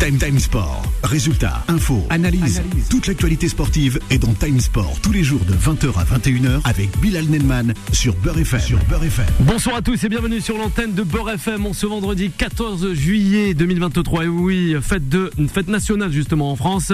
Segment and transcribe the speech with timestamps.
[0.00, 0.82] Time Time Sport.
[1.02, 2.62] Résultats, infos, analyse.
[2.88, 6.96] Toute l'actualité sportive est dans Time Sport tous les jours de 20h à 21h avec
[7.00, 8.60] Bilal Nenman sur Beurre FM.
[8.60, 9.26] Sur Beurre FM.
[9.40, 13.54] Bonsoir à tous et bienvenue sur l'antenne de Beurre FM en ce vendredi 14 juillet
[13.54, 14.24] 2023.
[14.24, 16.92] Et oui, fête de une fête nationale justement en France.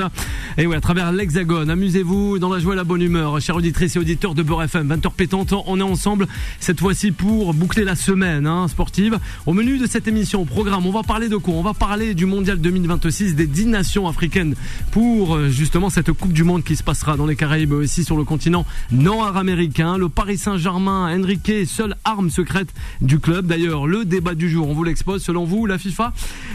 [0.57, 3.97] Et oui, à travers l'Hexagone, amusez-vous dans la joie et la bonne humeur, chers auditrices
[3.97, 4.89] et auditeurs de Beurre FM.
[4.89, 6.27] 20h pétante, on est ensemble
[6.59, 9.19] cette fois-ci pour boucler la semaine hein, sportive.
[9.45, 11.53] Au menu de cette émission, au programme, on va parler de quoi?
[11.53, 14.55] On va parler du mondial 2023 des 10 nations africaines
[14.91, 18.17] pour euh, justement cette Coupe du Monde qui se passera dans les Caraïbes aussi sur
[18.17, 19.99] le continent nord-américain.
[19.99, 23.47] Le Paris Saint-Germain, Enrique, seule arme secrète du club.
[23.47, 25.23] D'ailleurs, le débat du jour, on vous l'expose.
[25.23, 26.13] Selon vous, la FIFA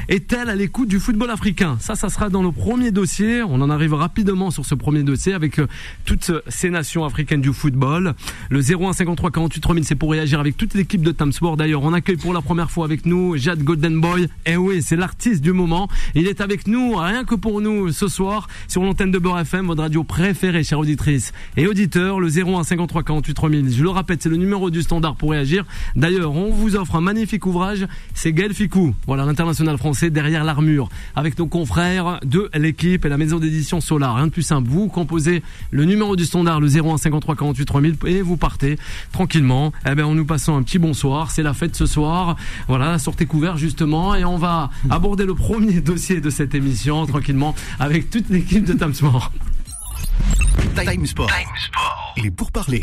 [0.08, 1.78] est-elle à l'écoute du football africain?
[1.80, 3.44] Ça, ça sera dans le premier dossier.
[3.44, 5.68] On en arrive rapidement sur ce premier dossier avec euh,
[6.06, 8.16] toutes ces nations africaines du football.
[8.50, 11.58] Le 01 53 48 3000, c'est pour réagir avec toute l'équipe de Sport.
[11.58, 14.30] D'ailleurs, on accueille pour la première fois avec nous Jade Golden Boy.
[14.46, 15.90] Eh oui, c'est l'artiste du moment.
[16.16, 19.66] Il est avec nous, rien que pour nous, ce soir, sur l'antenne de Beurre FM,
[19.66, 23.72] votre radio préférée, chère auditrice et auditeurs, le 01 53 48 3000.
[23.72, 25.66] Je le répète, c'est le numéro du standard pour réagir.
[25.96, 30.90] D'ailleurs, on vous offre un magnifique ouvrage, c'est Gaël Ficou, voilà l'international français derrière l'armure,
[31.16, 34.16] avec nos confrères de l'équipe et la maison d'édition Solar.
[34.16, 37.96] Rien de plus simple, vous composez le numéro du standard, le 01 53 48 3000,
[38.06, 38.78] et vous partez
[39.12, 39.74] tranquillement.
[39.90, 42.36] Eh ben, en nous passant un petit bonsoir, c'est la fête ce soir.
[42.68, 47.56] Voilà, sortez couvert justement, et on va aborder le premier dossier de cette émission tranquillement
[47.80, 48.74] avec toute l'équipe de
[50.86, 51.28] Time Sport.
[51.28, 52.14] Time Sport.
[52.18, 52.82] Il est pour parler.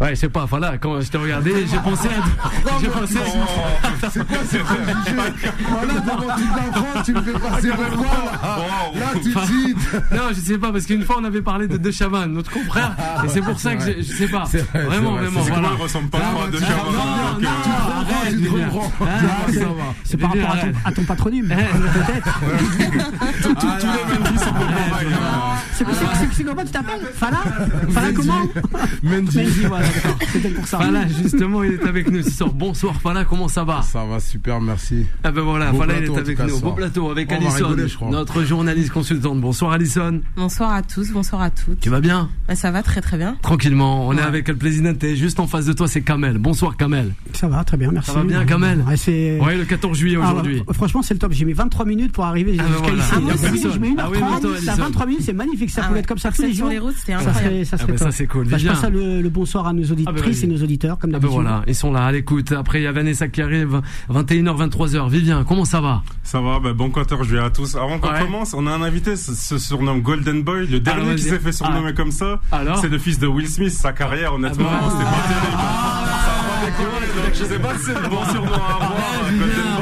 [0.00, 2.78] Ouais, je sais pas, voilà, quand je t'ai regardé, j'ai pensé à.
[2.80, 4.10] J'ai pensé à.
[4.10, 4.56] C'est quoi ce
[5.68, 9.74] Voilà, devant toute la tu me fais passer pour Là, tu dis.
[10.14, 12.96] Non, je sais pas, parce qu'une fois, on avait parlé de De Chavannes, notre confrère,
[13.24, 14.44] et c'est pour ça que je, sais pas.
[14.72, 15.68] Vraiment, vraiment, voilà.
[15.76, 16.76] Il ressemble pas à De Chavannes.
[16.92, 18.92] Non, non, arrête, tu te comprends.
[20.04, 22.40] C'est par rapport à ton patronyme, peut-être.
[23.42, 24.66] Tous les mêmes sont pour
[25.72, 25.84] C'est
[26.64, 27.38] comment tu t'appelles Fala
[27.90, 28.40] Fala comment
[29.02, 29.44] Mendy.
[29.66, 29.86] voilà,
[30.32, 30.78] C'était pour ça.
[30.78, 32.52] Fala, justement, il est avec nous ce soir.
[32.52, 35.06] Bonsoir Fala, comment ça va Ça va super, merci.
[35.22, 36.60] Ah ben voilà, Fala, il est avec nous.
[36.60, 37.76] Beau plateau avec Alison,
[38.10, 39.40] notre journaliste consultante.
[39.40, 40.20] Bonsoir Alison.
[40.36, 41.80] Bonsoir à tous, bonsoir à toutes.
[41.80, 43.36] Tu vas bien bah, Ça va très très bien.
[43.42, 46.38] Tranquillement, on est avec le président et juste en face de toi c'est Kamel.
[46.38, 47.12] Bonsoir Kamel.
[47.32, 48.10] Ça va, très bien, merci.
[48.10, 50.62] Ça va bien Kamel ouais, ouais, le 14 juillet ah, aujourd'hui.
[50.72, 51.32] franchement, c'est le top.
[51.32, 53.54] J'ai mis 23 minutes pour arriver ah, jusqu'à voilà.
[53.54, 53.68] ici.
[53.72, 55.70] je mets 1h30, 23 minutes, c'est magnifique.
[55.70, 56.53] Ça pouvait être comme ça tous les jours.
[56.54, 57.66] Sur les routes, c'était incroyable.
[57.66, 58.48] Ça serait, ça c'est cool.
[58.48, 61.34] Bah, je passe le, bonsoir à nos auditrices et nos auditeurs, comme d'habitude.
[61.34, 62.52] voilà, ils sont là à l'écoute.
[62.52, 65.10] Après, il y a Vanessa qui arrive, 21h, 23h.
[65.10, 66.02] Vivien, comment ça va?
[66.22, 67.76] Ça va, bah, bon 14 juillet à tous.
[67.76, 71.38] Avant qu'on commence, on a un invité, se surnomme Golden Boy, le dernier qui s'est
[71.38, 72.40] fait surnommer comme ça.
[72.80, 73.72] C'est le fils de Will Smith.
[73.72, 77.04] Sa carrière, honnêtement, c'était pas terrible.
[77.34, 78.94] Je sais pas si c'est le bon surnom à avoir.
[79.38, 79.73] Golden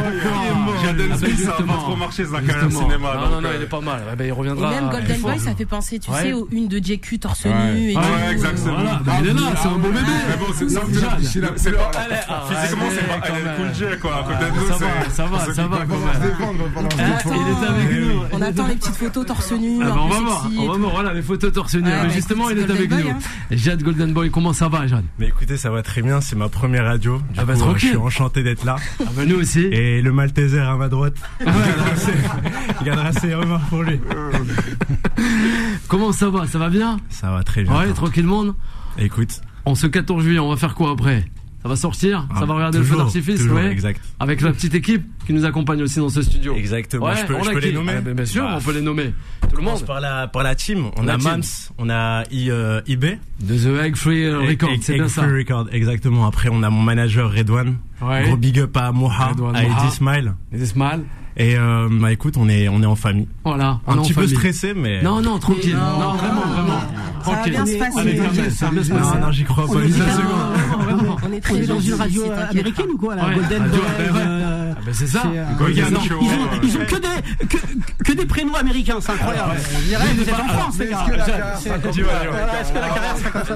[1.17, 3.17] Smith, ça va pas trop marcher sa carrière cinéma.
[3.17, 4.03] Non, non, non, il est pas mal.
[4.21, 4.73] Il reviendra.
[4.73, 7.53] Et même Golden Boy, ça fait penser, tu sais, aux une de JQ torse nu.
[7.53, 7.95] Ouais,
[8.31, 8.79] exactement.
[9.21, 10.01] Il est là, c'est un beau bébé.
[10.29, 10.87] Mais bon, c'est pas.
[10.87, 11.11] Physiquement,
[12.91, 13.21] c'est pas.
[13.27, 14.17] Elle est cool J, quoi.
[14.17, 14.73] À côté de nous, c'est.
[15.13, 16.33] Ça va, ça va, quand même.
[17.27, 18.23] Il est avec nous.
[18.33, 19.83] On attend les petites photos torse nu.
[19.83, 20.49] On va voir.
[20.59, 20.93] On va voir.
[20.93, 21.91] Voilà, les photos torse nu.
[22.13, 23.15] Justement, il est avec nous.
[23.51, 25.05] Jade Golden Boy, comment ça va, Jade?
[25.19, 26.21] Mais écoutez, ça va très bien.
[26.21, 27.19] C'est ma première radio.
[27.19, 28.77] Du ah bah, coup, je suis enchanté d'être là.
[29.01, 29.61] Ah bah, nous aussi.
[29.61, 31.17] Et le Malteser à ma droite.
[31.41, 34.01] Il gagnera ses remarques pour lui.
[35.89, 36.47] Comment ça va?
[36.47, 36.99] Ça va bien?
[37.09, 37.77] Ça va très bien.
[37.77, 38.45] Ouais, tranquillement.
[38.99, 39.41] Écoute.
[39.65, 41.25] En ce 14 juillet, on va faire quoi après?
[41.63, 43.71] Ça va sortir, ça va regarder le feu d'artifice, ouais.
[43.71, 44.01] Exact.
[44.19, 46.57] Avec la petite équipe qui nous accompagne aussi dans ce studio.
[46.57, 47.15] Exactement.
[47.15, 47.93] je peux, je peux les nommer.
[47.97, 49.15] Ah, bien sûr, bah, on peut les nommer.
[49.49, 49.85] Tout le monde.
[49.85, 51.43] Par la par la team, on, a Mams,
[51.79, 53.05] on a I, euh, IB
[53.41, 55.23] de The Egg Free Record, c'est bien ça.
[55.23, 56.27] Free Record, exactement.
[56.27, 57.77] Après, on a mon manager Redwan.
[58.01, 58.25] Ouais.
[58.25, 60.35] Gros big up à Moha, à Eddie Smile.
[60.53, 61.05] Eddie Smile.
[61.37, 63.29] Et euh, bah écoute, on est on est en famille.
[63.45, 63.81] Voilà.
[63.87, 65.03] Un petit peu stressé, mais.
[65.03, 65.77] Non non tranquille.
[65.77, 66.81] Non, non vraiment vraiment.
[67.25, 68.51] Ça va bien se passer.
[68.51, 69.19] Ça va bien se passer.
[69.21, 71.21] Non j'y crois pas une seconde.
[71.25, 73.63] On est très dans une radio américaine ou quoi la Golden
[74.15, 75.23] Ah ben c'est ça.
[76.63, 77.09] Ils ont que des
[78.05, 79.53] que des prénoms américains, c'est incroyable.
[79.57, 81.07] Vous êtes en France les gars.
[81.59, 83.55] Est-ce que la carrière sera comme ça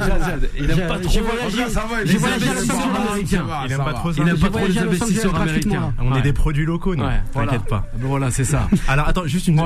[0.59, 1.11] Il aime pas trop.
[1.11, 3.27] J'ai voyagé à Los Angeles.
[3.67, 4.23] Il aime pas trop ça.
[4.23, 5.93] Il aime pas trop les investisseurs américains.
[6.01, 7.05] On est des produits locaux, nous.
[7.33, 7.87] T'inquiète pas.
[7.99, 8.69] Voilà, c'est ça.
[8.89, 9.61] Alors attends, juste une.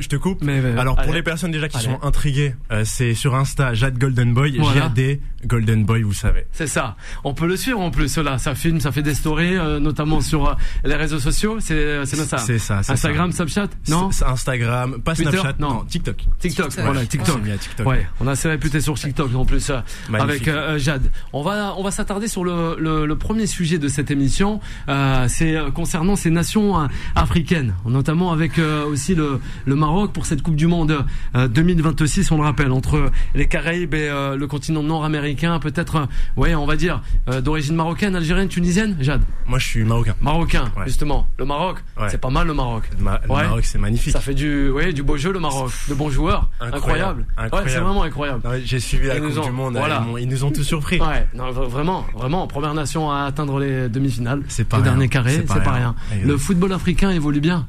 [0.00, 0.42] Je te coupe.
[0.78, 2.54] Alors pour les personnes déjà qui sont intriguées,
[2.84, 6.46] c'est sur Insta Jade Golden Boy, J A D Golden Boy, vous savez.
[6.52, 6.96] C'est ça.
[7.24, 8.16] On peut le suivre en plus.
[8.18, 10.54] Là, ça filme, ça fait des stories, euh, notamment sur euh,
[10.84, 11.58] les réseaux sociaux.
[11.60, 12.38] C'est euh, c'est ça.
[12.38, 12.80] C'est ça.
[12.88, 15.84] Instagram, Snapchat, non Instagram, pas Snapchat, non.
[15.84, 16.24] TikTok.
[16.38, 16.72] TikTok.
[16.78, 17.40] Voilà, TikTok.
[17.84, 19.70] Ouais, on a assez réputé sur TikTok en plus
[20.12, 21.10] avec Jade.
[21.32, 24.60] On va on va s'attarder sur le, le, le, premier sujet de cette émission.
[25.28, 30.66] c'est concernant ces nations africaines, notamment avec aussi le le Maroc pour cette Coupe du
[30.66, 31.04] Monde
[31.34, 32.30] 2026.
[32.30, 37.02] On le rappelle entre les Caraïbes et le continent nord-américain, peut-être, ouais, on va dire,
[37.28, 40.14] euh, d'origine marocaine, algérienne, tunisienne, Jade Moi, je suis marocain.
[40.20, 41.28] Marocain, justement.
[41.38, 41.78] Le Maroc,
[42.08, 42.84] c'est pas mal le Maroc.
[42.98, 44.12] le Maroc, c'est magnifique.
[44.12, 47.26] Ça fait du, ouais, du beau jeu le Maroc, de bons joueurs, incroyable.
[47.36, 47.70] incroyable.
[47.70, 48.42] c'est vraiment incroyable.
[48.64, 50.04] J'ai suivi la Coupe du Monde, voilà.
[50.18, 51.00] ils, nous ont tous surpris.
[51.00, 54.42] Ouais, non, vraiment, vraiment, première nation à atteindre les demi-finales.
[54.48, 55.94] C'est pas le dernier carré, c'est pas, rien.
[56.22, 57.66] Le football africain évolue bien.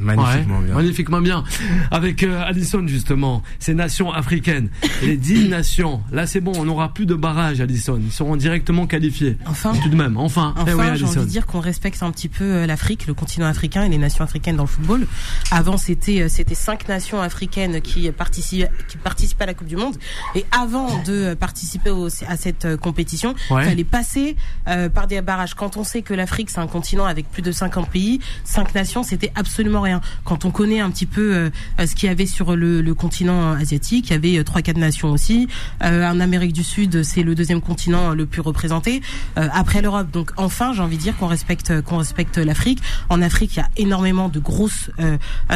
[0.00, 0.74] Magnifiquement bien.
[0.74, 1.44] Magnifiquement bien.
[1.90, 4.70] Avec euh, Alison justement, ces nations africaines,
[5.02, 6.02] les dix nations.
[6.10, 8.00] Là c'est bon, on n'aura plus de barrage, Alison.
[8.02, 9.36] Ils seront directement qualifiés.
[9.46, 9.72] Enfin.
[9.82, 10.54] Tout de même, enfin.
[10.56, 13.46] Enfin, eh j'ai envie de dire qu'on respecte un petit peu euh, l'Afrique, le continent
[13.46, 15.06] africain et les nations africaines dans le football.
[15.50, 19.76] Avant c'était euh, c'était cinq nations africaines qui participent qui participaient à la Coupe du
[19.76, 19.96] Monde.
[20.34, 24.36] Et avant de participer au, à cette compétition, il fallait passer
[24.94, 25.54] par des barrages.
[25.54, 29.02] Quand on sait que l'Afrique c'est un continent avec plus de 50 pays, cinq nations,
[29.02, 29.89] c'était absolument rien
[30.24, 31.50] quand on connaît un petit peu euh,
[31.86, 34.78] ce qu'il y avait sur le, le, continent asiatique, il y avait euh, trois quatre
[34.78, 35.48] nations aussi.
[35.82, 39.02] Euh, en Amérique du Sud, c'est le deuxième continent le plus représenté
[39.36, 40.10] après l'Europe.
[40.10, 42.80] Donc enfin, j'ai envie de dire qu'on respecte qu'on respecte l'Afrique.
[43.08, 44.90] En Afrique, il y a énormément de grosses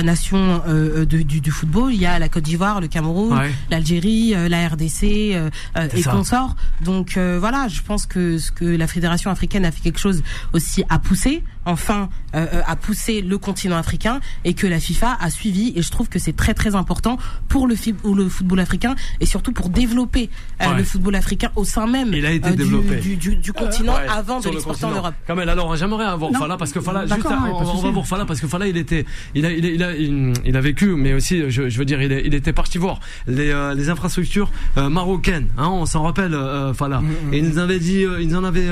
[0.03, 0.63] nations
[1.09, 1.93] du, du, football.
[1.93, 3.39] Il y a la Côte d'Ivoire, le Cameroun,
[3.71, 6.57] l'Algérie, la RDC et consorts.
[6.81, 10.23] Donc voilà, je pense que ce que la fédération africaine a fait quelque chose
[10.53, 15.73] aussi à pousser, enfin à pousser le continent africain et que la FIFA a suivi.
[15.77, 17.19] Et je trouve que c'est très très important
[17.49, 17.75] pour le,
[18.15, 20.31] le football africain et surtout pour développer
[20.63, 22.97] euh, le football africain au sein même Il a été euh, développé.
[22.97, 25.15] Du, du, du, continent avant de l'exporter en Europe.
[25.27, 28.47] Kamel, alors j'aimerais avoir Fala parce que Fala juste on, va voir Fala parce que
[28.47, 31.85] Fala il était il a il a, il a, vécu mais aussi je, je veux
[31.85, 36.37] dire il, il était parti voir les, euh, les infrastructures marocaines hein, on s'en rappelle
[36.75, 37.01] Fala.
[37.01, 38.69] Mm, mm, et ils nous avaient dit ils en avaient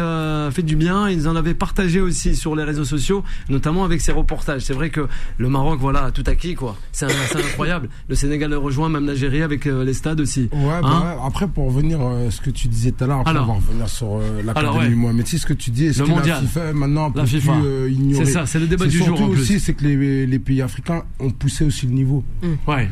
[0.53, 4.13] fait du bien ils en avaient partagé aussi sur les réseaux sociaux notamment avec ses
[4.13, 5.07] reportages c'est vrai que
[5.39, 6.77] le Maroc, voilà, tout acquis, quoi.
[6.93, 7.89] C'est incroyable.
[8.09, 10.49] Le Sénégal rejoint même l'Algérie avec euh, les stades aussi.
[10.53, 13.21] Ouais, bah hein Après, pour revenir à euh, ce que tu disais tout à l'heure,
[13.21, 15.27] après, on va revenir sur euh, l'académie Mohamed.
[15.27, 16.43] Si ce que tu dis, est-ce que mondial.
[16.43, 19.21] la FIFA maintenant peut plus ignorer C'est ça, c'est le débat du jour.
[19.21, 19.43] En plus.
[19.43, 22.25] aussi, c'est que les, les, pays africains ont poussé aussi le niveau.
[22.67, 22.89] Ouais.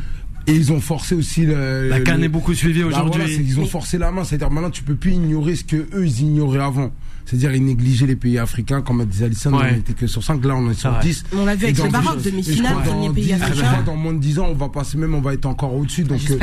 [0.47, 3.35] Et ils ont forcé aussi le, la canne est beaucoup suivie bah, aujourd'hui.
[3.35, 6.21] ils ont forcé la main, c'est-à-dire maintenant tu peux plus ignorer ce que eux ils
[6.21, 6.91] ignoraient avant.
[7.25, 10.55] C'est-à-dire, ils négligeaient les pays africains, comme disait Alison, on n'était que sur 5, là
[10.55, 11.23] on est sur 10.
[11.33, 13.83] On l'a vu avec le Maroc, demi-finale, dans les pays africains.
[13.85, 16.03] Dans moins de 10 ans, on va passer même, on va être encore au-dessus.
[16.03, 16.37] Donc, euh,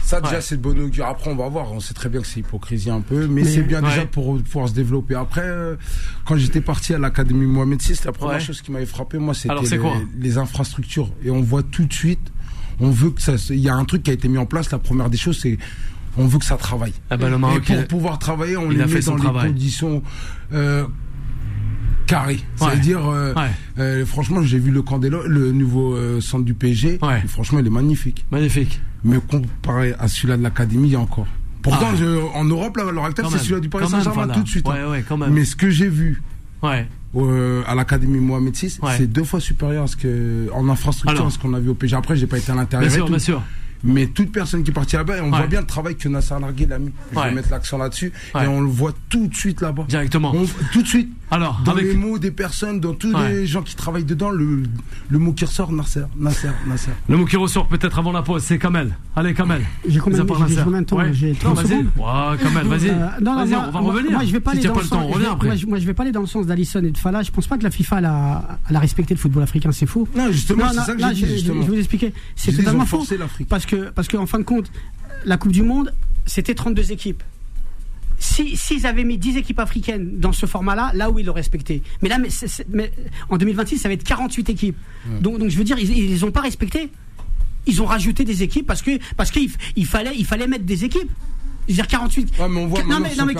[0.00, 1.06] ça déjà c'est le bon augure.
[1.06, 3.62] Après on va voir, on sait très bien que c'est hypocrisie un peu, mais, c'est
[3.62, 5.14] bien déjà pour pouvoir se développer.
[5.14, 5.76] Après, euh,
[6.24, 9.54] quand j'étais parti à l'académie Mohamed VI, la première chose qui m'avait frappé moi c'était
[9.54, 9.78] les,
[10.18, 11.10] les, infrastructures.
[11.24, 12.32] Et on voit tout de suite,
[12.80, 14.70] on veut que ça, il y a un truc qui a été mis en place.
[14.70, 15.58] La première des choses c'est
[16.18, 16.92] on veut que ça travaille.
[17.10, 20.02] Ah bah, et pour pouvoir travailler, on les met dans les conditions
[20.52, 20.84] euh,
[22.06, 22.40] carrées.
[22.56, 23.34] C'est-à-dire, euh,
[23.78, 26.98] euh, franchement, j'ai vu le Candelo, le nouveau euh, centre du PSG.
[27.28, 28.24] franchement, il est magnifique.
[28.30, 28.80] Magnifique.
[29.04, 31.26] Mais comparé à celui-là de l'académie, il y a encore.
[31.62, 32.36] Pourtant, ah.
[32.38, 34.66] en Europe, là, à l'heure actuelle, c'est celui-là du Paris Saint-Germain tout de suite.
[34.68, 35.00] Hein.
[35.08, 35.32] quand même.
[35.32, 36.22] Mais ce que j'ai vu.
[37.14, 41.38] À l'académie Mohamed VI, c'est deux fois supérieur à ce que en infrastructure à ce
[41.38, 41.96] qu'on a vu au PSG.
[41.96, 42.88] Après, j'ai pas été à l'intérieur.
[42.88, 43.42] Bien sûr, bien sûr.
[43.84, 46.68] Mais toute personne qui est partie là-bas, on voit bien le travail que Nasser Largué
[46.72, 46.92] a mis.
[47.12, 48.12] Je vais mettre l'accent là-dessus.
[48.34, 49.84] Et on le voit tout de suite là-bas.
[49.88, 50.32] Directement.
[50.72, 51.10] tout de suite.
[51.30, 54.64] Alors, dans les mots des personnes, dans tous les gens qui travaillent dedans, le,
[55.08, 56.90] le mot qui ressort, Nasser, Nasser, Nasser.
[57.08, 58.94] Le mot qui ressort peut-être avant la pause, c'est Kamel.
[59.16, 59.62] Allez, Kamel.
[59.88, 61.76] J'ai combien, de temps J'ai Non, vas-y.
[61.76, 62.90] Ouais, Kamel, vas-y.
[62.90, 64.12] Euh, non, non, vas on va revenir.
[64.12, 65.16] Moi, je vais pas aller dans le sens.
[65.66, 67.22] Moi, je vais pas aller dans le sens d'Alisson et de Fala.
[67.22, 69.72] Je pense pas que la FIFA a respecté le football africain.
[69.72, 70.06] C'est faux.
[70.14, 71.44] Non, justement, c'est ça que j'ai dit.
[71.46, 72.12] Je vais vous expliquer.
[72.36, 73.04] C'est totalement faux.
[73.48, 74.70] Parce que, parce qu'en fin de compte,
[75.24, 75.94] la Coupe du Monde,
[76.26, 77.22] c'était 32 équipes.
[78.18, 81.82] S'ils si, avaient mis 10 équipes africaines dans ce format-là, là où ils le respectaient.
[82.02, 82.18] Mais là,
[82.68, 82.92] mais,
[83.28, 84.76] en 2026, ça va être 48 équipes.
[85.20, 86.90] Donc, donc, je veux dire, ils ne les ont pas respectés.
[87.66, 90.84] Ils ont rajouté des équipes parce que parce qu'il il fallait, il fallait mettre des
[90.84, 91.10] équipes.
[91.68, 92.38] Je veux dire 48.
[92.38, 93.34] Ouais, mais on voit non, mais, non, mais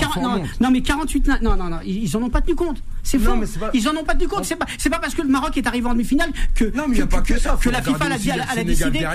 [0.60, 1.28] non, mais 48.
[1.42, 2.82] Non, non, non, ils en ont pas tenu compte.
[3.02, 3.32] C'est faux.
[3.74, 4.44] Ils en ont pas tenu compte.
[4.44, 6.64] C'est pas, pas parce que le Maroc est arrivé en demi-finale que.
[6.76, 7.58] Non, mais n'y a pas que, ça.
[7.60, 9.06] Que la FIFA a, a, a décidé.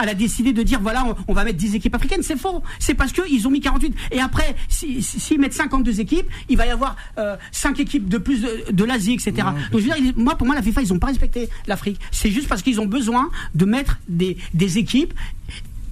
[0.00, 2.22] Elle a décidé de dire voilà, on, va mettre 10 équipes africaines.
[2.22, 2.62] C'est faux.
[2.78, 3.94] C'est parce qu'ils ont mis 48.
[4.12, 8.18] Et après, s'ils si, mettent 52 équipes, il va y avoir euh, 5 équipes de
[8.18, 9.48] plus de, de l'Asie, etc.
[9.72, 12.00] Donc je veux dire, moi, pour moi, la FIFA, ils n'ont pas respecté l'Afrique.
[12.12, 15.14] C'est juste parce qu'ils ont besoin de mettre des, des équipes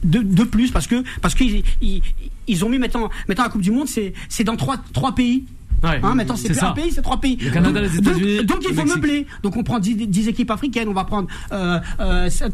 [0.04, 3.88] de, plus parce que parce qu'ils ils, ont mis maintenant maintenant la Coupe du Monde
[3.88, 5.44] c'est c'est dans trois trois pays.
[5.82, 7.36] Hein, maintenant, c'est un pays, c'est trois pays.
[7.36, 8.44] Le Canada, donc, les États-Unis.
[8.44, 9.26] Donc, il faut meubler.
[9.42, 11.78] Donc, on prend 10, équipes africaines, on va prendre euh,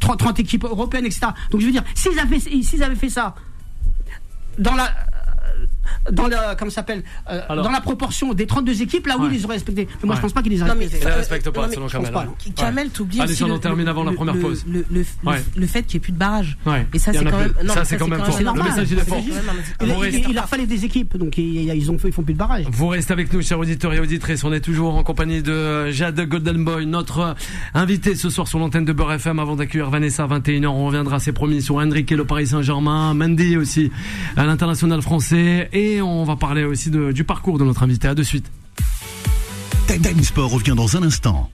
[0.00, 1.28] 30, euh, équipes européennes, etc.
[1.50, 3.34] Donc, je veux dire, s'ils avaient, s'ils avaient fait ça
[4.58, 4.92] dans la
[6.10, 9.44] dans la, comment s'appelle, euh, dans la proportion des 32 équipes, là où ils les
[9.44, 9.88] auraient respectés.
[10.02, 10.98] Mais moi, je pense pas qu'ils les aient respectés.
[11.00, 12.12] Ils les respectent pas, selon Kamel.
[12.56, 13.20] Kamel, t'oublies.
[13.20, 14.64] Allez, on termine avant la première pause.
[14.66, 16.58] Le fait qu'il n'y ait plus de barrage.
[16.92, 17.54] Et ça, c'est quand même.
[17.68, 18.38] Ça, c'est quand même fort.
[18.38, 19.22] Le message, il est fort.
[20.28, 22.64] Il leur fallait des équipes, donc ils ont ils font plus de barrage.
[22.70, 24.44] Vous restez avec nous, chers auditeurs et auditrices.
[24.44, 27.34] On est toujours en compagnie de Jade Golden Boy, notre
[27.74, 30.66] invité ce soir sur l'antenne de Beurre FM avant d'accueillir Vanessa à 21h.
[30.66, 33.90] On reviendra, c'est promis, sur Henrik et le Paris Saint-Germain, Mendy aussi
[34.36, 38.08] à l'international français et on va parler aussi du parcours de notre invité.
[38.08, 38.50] À de suite.
[39.86, 41.50] Time Sport revient dans un instant.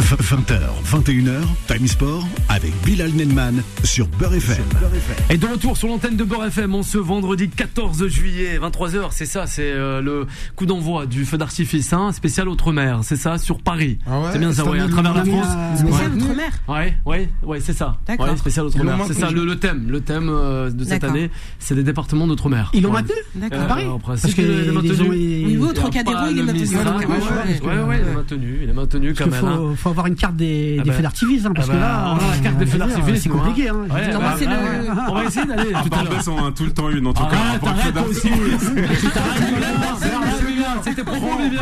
[0.00, 0.58] 20h,
[0.90, 4.64] 21h, Time Sport avec Bilal Nenman sur Beurre FM.
[5.30, 9.26] Et de retour sur l'antenne de Beurre FM en ce vendredi 14 juillet, 23h, c'est
[9.26, 13.62] ça, c'est euh, le coup d'envoi du feu d'artifice, hein, spécial Outre-mer, c'est ça, sur
[13.62, 13.98] Paris.
[14.06, 15.46] Ah c'est bien ça, ouais, à travers la France.
[15.78, 17.98] Spécial Outre-mer Ouais, ouais, ouais, c'est ça.
[18.08, 18.98] Ouais, spécial Outre-mer.
[19.06, 22.70] C'est ça le, thème, le thème euh, de cette année, c'est les départements d'Outre-mer.
[22.74, 23.60] Ils l'ont maintenu D'accord.
[23.60, 25.08] Euh, Paris Parce que il est maintenu.
[25.08, 26.66] Au niveau Trocadéro, il est maintenu.
[27.62, 29.76] Ouais, ouais, il est maintenu, il est maintenu quand même.
[29.82, 29.84] Hein.
[29.84, 32.14] Faut avoir une carte des, ah des bah, feux d'artifice, hein, parce ah que là,
[32.14, 33.68] on a la carte des feux d'artifice, c'est compliqué.
[33.68, 33.76] Hein.
[33.82, 35.10] Ouais, bah, le...
[35.10, 35.72] On va essayer d'aller.
[35.72, 37.36] Tout à l'heure, on a tout le temps une, en tout cas.
[37.66, 38.30] Arrête aussi.
[40.84, 41.60] C'était pour vous, bien.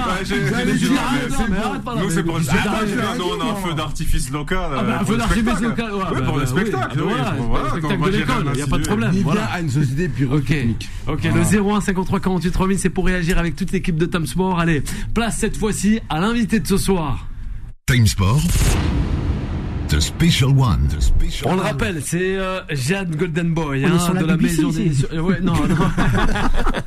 [2.01, 2.87] Nous, c'est pour le spectacle.
[3.19, 4.71] Nous, on a un feu d'artifice local.
[5.01, 5.91] Un feu d'artifice local.
[6.27, 7.01] pour le spectacle.
[7.01, 8.45] Voilà, spectacle de l'école.
[8.53, 9.13] Il n'y a pas de problème.
[9.23, 9.45] Voilà.
[9.47, 10.89] à une société pyrotechnique.
[11.07, 14.59] Ok, le 01 53 48 3000, c'est pour réagir avec toute l'équipe de Tom Sport.
[14.61, 14.83] Allez,
[15.15, 17.30] place cette fois-ci à l'invité de ce soir.
[17.91, 18.41] Time Sport.
[19.89, 20.89] The Special One.
[21.45, 25.19] On le rappelle, c'est euh, Jade Golden Boy hein, de la maison des.
[25.19, 25.75] Ouais, non, non.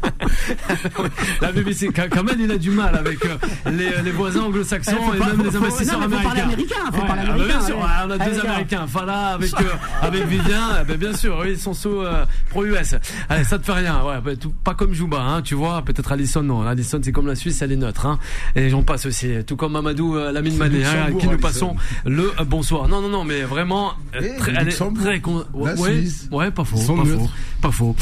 [1.41, 3.37] la BBC, quand même, il a du mal avec euh,
[3.71, 6.43] les, les, voisins anglo-saxons et même les investisseurs non, américains.
[6.43, 7.57] américain, faut ouais, parler américain.
[7.57, 8.87] bien sûr, ouais, on a deux américains.
[8.87, 9.63] Fala avec, euh,
[10.01, 12.95] avec Vivien, eh ben, bien sûr, ils sont sous euh, pro-US.
[13.29, 16.11] Allez, ça te fait rien, ouais, bah, tout, pas comme Jouba, hein, tu vois, peut-être
[16.11, 16.61] Allison, non.
[16.61, 18.05] Allison, c'est comme la Suisse, elle est neutre.
[18.05, 18.19] Hein,
[18.55, 22.31] et j'en passe aussi, tout comme Mamadou euh, Lamine Mané, hein, qui nous passons le
[22.45, 22.87] bonsoir.
[22.87, 25.21] Non, non, non, mais vraiment, eh, très, elle est très,
[25.53, 27.29] ouais, ouais, pas faux, pas faux,
[27.61, 27.95] pas faux.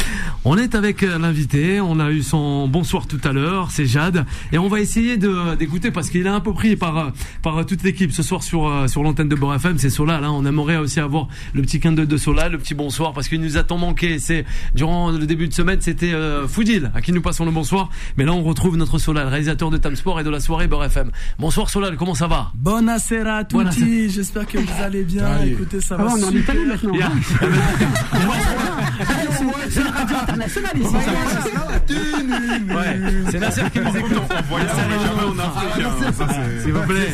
[0.45, 4.57] On est avec l'invité, on a eu son bonsoir tout à l'heure, c'est Jade, et
[4.57, 7.11] on va essayer de d'écouter parce qu'il est un peu pris par
[7.41, 10.45] par toute l'équipe ce soir sur sur l'antenne de Beurre FM, c'est Solal, hein, on
[10.45, 13.57] aimerait aussi avoir le petit quin de, de Solal, le petit bonsoir parce qu'il nous
[13.57, 14.17] a tant manqué.
[14.17, 17.89] C'est durant le début de semaine, c'était euh, Foudil à qui nous passons le bonsoir,
[18.15, 20.85] mais là on retrouve notre Solal, réalisateur de Time Sport et de la soirée Beurre
[20.85, 21.11] FM.
[21.37, 22.53] Bonsoir Solal, comment ça va?
[22.55, 25.41] Buonasera a tutti, j'espère que vous allez bien.
[25.43, 26.05] Écoutez, ça va.
[26.07, 26.93] Ah, on est en Italie maintenant.
[29.69, 30.95] C'est la radio internationale ici.
[33.29, 34.11] C'est Nasser qui nous écoute.
[36.63, 37.13] S'il vous plaît.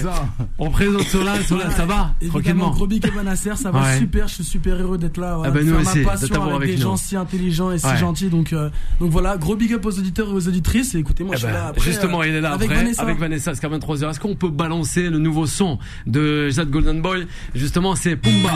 [0.57, 2.72] On présente Solal, Solal, ça va Tranquillement.
[2.72, 4.27] Gros big Nasser, ça va super.
[4.27, 5.39] Je suis super heureux d'être là.
[5.43, 8.29] Ah ben nous aussi, de t'avoir avec des gens si intelligents et si gentils.
[8.29, 8.69] Donc euh,
[9.00, 10.96] donc voilà, gros big up aux auditeurs et aux auditrices.
[10.96, 11.81] Et écoutez, moi je suis là après.
[11.81, 12.67] Justement, il est là après
[12.98, 14.10] avec Vanessa jusqu'à 23h.
[14.10, 17.27] Est-ce qu'on peut balancer le nouveau son de Jade Golden Boy?
[17.55, 18.51] Justement, c'est Pumba.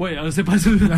[0.00, 0.96] Ouais, euh, c'est pas celui-là.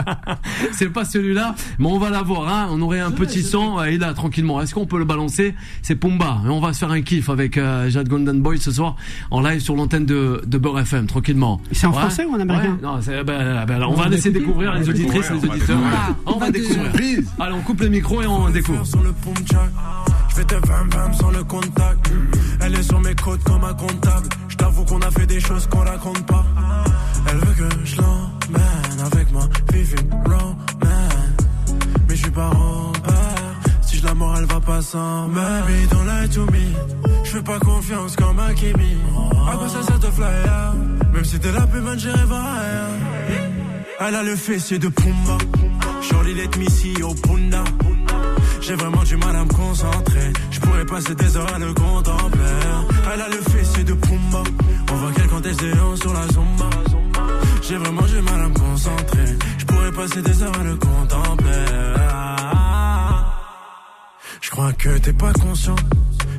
[0.72, 2.48] c'est pas celui-là, mais on va l'avoir.
[2.48, 2.68] Hein.
[2.70, 4.62] On aurait un petit son, et là tranquillement.
[4.62, 5.54] Est-ce qu'on peut le balancer?
[5.82, 6.40] C'est Pumba.
[6.46, 8.96] Et on va se faire un kiff avec euh, Jade Golden Boy ce soir
[9.30, 11.60] en live sur l'antenne de, de Beurre FM, tranquillement.
[11.72, 12.78] C'est en français ou en américain?
[12.82, 15.78] Non, ben, ben, on, va laisser découvrir les auditrices, les auditeurs.
[16.24, 17.20] on, va découvrir.
[17.38, 18.86] Allez, on coupe le micro et on découvre.
[20.40, 22.10] Fais tes sans le contact.
[22.62, 24.26] Elle est sur mes côtes comme un comptable.
[24.48, 26.46] Je t'avoue qu'on a fait des choses qu'on raconte pas.
[27.28, 30.56] Elle veut que je l'emmène avec moi, vive une romance.
[32.08, 36.06] Mais je suis pas Robert, si je la mort elle va pas sans Baby, don't
[36.06, 38.96] lie to me, je fais pas confiance comme un Kimi.
[39.46, 40.74] À quoi ça sert de flyer,
[41.12, 42.56] même si t'es la plus bonne, j'irai voir
[44.00, 45.36] Elle a le fessier de Pumba,
[46.00, 47.62] Shorty let me see au Punda.
[48.60, 50.32] J'ai vraiment du mal à me concentrer.
[50.50, 52.60] Je pourrais passer des heures à le contempler.
[53.12, 54.42] Elle a le fessier de Pumba.
[54.92, 55.46] On voit qu'elle compte
[55.96, 56.70] sur la Zumba.
[57.62, 59.24] J'ai vraiment du mal à me concentrer.
[59.58, 61.64] Je pourrais passer des heures à le contempler.
[64.40, 65.76] Je crois que t'es pas conscient.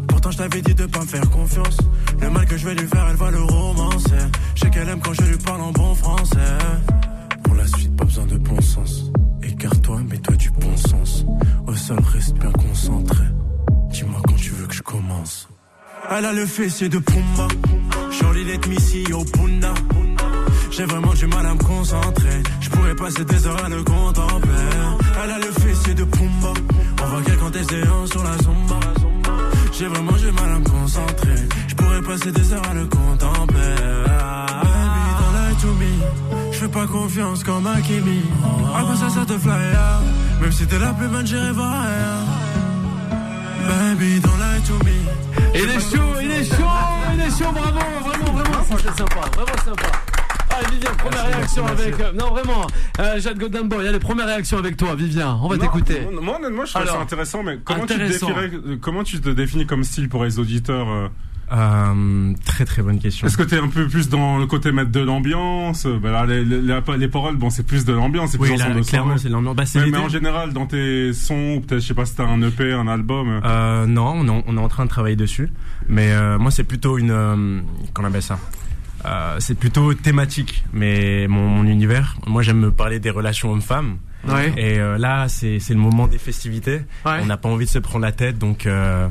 [0.08, 1.78] Pourtant, je t'avais dit de pas me faire confiance.
[2.20, 4.22] Le mal que je vais lui faire, elle va le romancer.
[4.56, 6.58] Je sais qu'elle aime quand je lui parle en bon français.
[7.44, 9.12] Pour la suite, pas besoin de bon sens.
[9.44, 11.26] Écarte-toi, mets-toi du bon sens.
[11.82, 13.24] Sol, reste bien concentré.
[13.90, 15.50] Dis-moi quand tu veux que je commence.
[16.12, 17.48] Elle a le fessier de Pumba.
[18.46, 19.74] Let me see au Punda.
[20.70, 22.44] J'ai vraiment du mal à me concentrer.
[22.60, 24.70] Je pourrais pas passer des heures à le contempler.
[25.24, 26.54] Elle a le fessier de Pumba.
[27.02, 28.80] On voit qu'elle compte séances sur la zumba.
[29.74, 31.36] J'ai vraiment du mal à me concentrer.
[31.68, 33.76] Je pourrais passer des heures à le contempler.
[34.66, 36.51] Baby, don't lie to me.
[36.62, 38.22] Je fais pas confiance comme Akimi.
[38.76, 40.40] À quoi ça, ça te fly out?
[40.40, 41.88] Même si t'es la plus bonne, j'irai voir.
[43.68, 45.56] Baby, don't lie to me.
[45.56, 46.64] Il est chaud, il est chaud,
[47.16, 49.92] il est chaud, bravo, vraiment, vraiment, c'était sympa, vraiment sympa.
[50.52, 52.00] Allez Vivien, première réaction avec.
[52.00, 52.68] Euh, non, vraiment,
[53.00, 56.08] euh, Jade Golden Boy, allez, première réaction avec toi, Vivien, on va t'écouter.
[56.22, 59.84] Moi, honnêtement, je trouve ça intéressant, mais comment, Tu te comment tu te définis comme
[59.84, 61.08] style pour les auditeurs euh
[61.52, 63.28] euh, très très bonne question.
[63.28, 66.44] Est-ce que tu es un peu plus dans le côté mettre de l'ambiance bah les,
[66.46, 69.34] les, les, paroles, bon, c'est plus de l'ambiance, c'est plus oui, là, clairement, c'est de
[69.34, 69.56] l'ambiance.
[69.56, 72.42] Bah, mais, mais, en général, dans tes sons, peut-être, je sais pas si t'as un
[72.42, 73.42] EP, un album.
[73.44, 75.52] Euh, non, on est, on est en train de travailler dessus.
[75.90, 77.60] Mais euh, moi, c'est plutôt une, euh,
[77.94, 78.40] qu'on appelle ça?
[79.06, 82.18] Euh, c'est plutôt thématique, mais mon, mon univers.
[82.28, 83.98] Moi, j'aime me parler des relations hommes-femmes.
[84.28, 84.54] Ouais.
[84.58, 86.82] Et euh, là, c'est le moment des festivités.
[87.06, 87.20] Ouais.
[87.22, 89.08] On n'a pas envie de se prendre la tête, donc euh,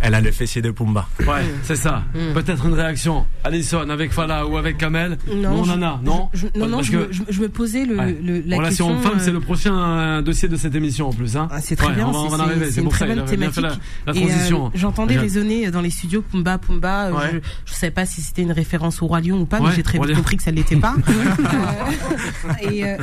[0.00, 1.08] elle a le fessier de Pumba.
[1.20, 2.02] Ouais, c'est ça.
[2.14, 2.34] Mm.
[2.34, 3.26] Peut-être une réaction.
[3.42, 6.96] Alison, avec Fala ou avec Kamel Non, Nana, non Non, non, je,
[7.28, 9.10] je, me posais le, le, la Relation question.
[9.10, 11.36] femme, c'est le prochain euh, dossier de cette émission en plus.
[11.36, 11.48] Hein.
[11.50, 12.08] Ah, c'est très bien.
[12.08, 12.70] On va, en arriver.
[12.70, 13.72] C'est pour ça qu'il a bien fait la,
[14.06, 14.66] la transition.
[14.66, 17.10] Euh, J'entendais résonner dans les studios Pumba, Pumba.
[17.12, 17.30] Ouais.
[17.32, 17.38] Je,
[17.72, 19.98] je savais pas si c'était une référence au Roi Lion ou pas, mais j'ai très
[19.98, 20.94] vite compris que ça ne l'était pas.
[22.60, 22.96] et, euh,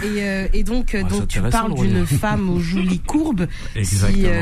[0.54, 3.48] et, et, donc, donc tu parles d'une femme aux jolies courbes.
[3.82, 3.98] Si,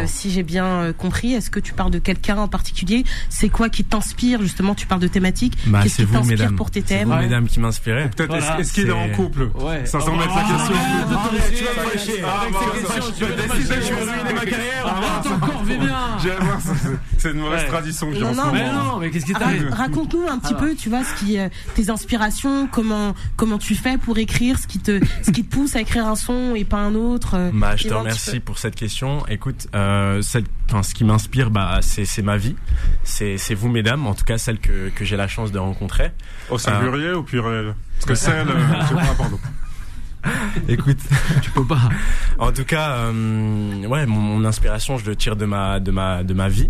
[0.07, 3.83] si j'ai bien compris, est-ce que tu parles de quelqu'un en particulier c'est quoi qui
[3.83, 5.57] t'inspire justement Tu parles de thématiques.
[5.67, 8.09] Bah, Qu'est-ce qui t'inspire pour tes thèmes C'est vous, mesdames, qui m'inspirez.
[8.09, 9.85] Peut-être est-ce qu'il est en couple ouais.
[9.85, 10.73] Ça semble être la question.
[11.55, 12.23] Tu vas me fâcher.
[12.23, 15.58] Avec ces questions, tu vas décider de ruiner ma carrière.
[15.69, 16.17] Vivien.
[17.17, 18.51] C'est une mauvaise tradition que j'ai en ce moment.
[18.51, 19.69] Mais non, mais qu'est-ce qui t'arrive?
[19.71, 21.37] Raconte-nous un petit peu, tu vois, ce qui,
[21.75, 25.75] tes inspirations, comment comment tu fais pour écrire, ce qui te ce qui te pousse
[25.75, 27.51] à écrire un son et pas un autre.
[27.53, 29.25] Bah, je te remercie pour cette question.
[29.27, 32.55] Écoute, ce qui m'inspire, bah, c'est ma vie
[33.03, 36.11] c'est vous, mesdames, en tout cas celles que, que j'ai la chance de rencontrer.
[36.49, 37.75] Au singulier euh, ou pluriel?
[37.95, 38.53] Parce que celle, euh,
[38.89, 39.39] je pas, pardon.
[40.67, 40.99] Écoute,
[41.41, 41.89] tu peux pas.
[42.37, 46.23] En tout cas, euh, ouais, mon, mon, inspiration, je le tire de ma de ma
[46.23, 46.69] de ma vie.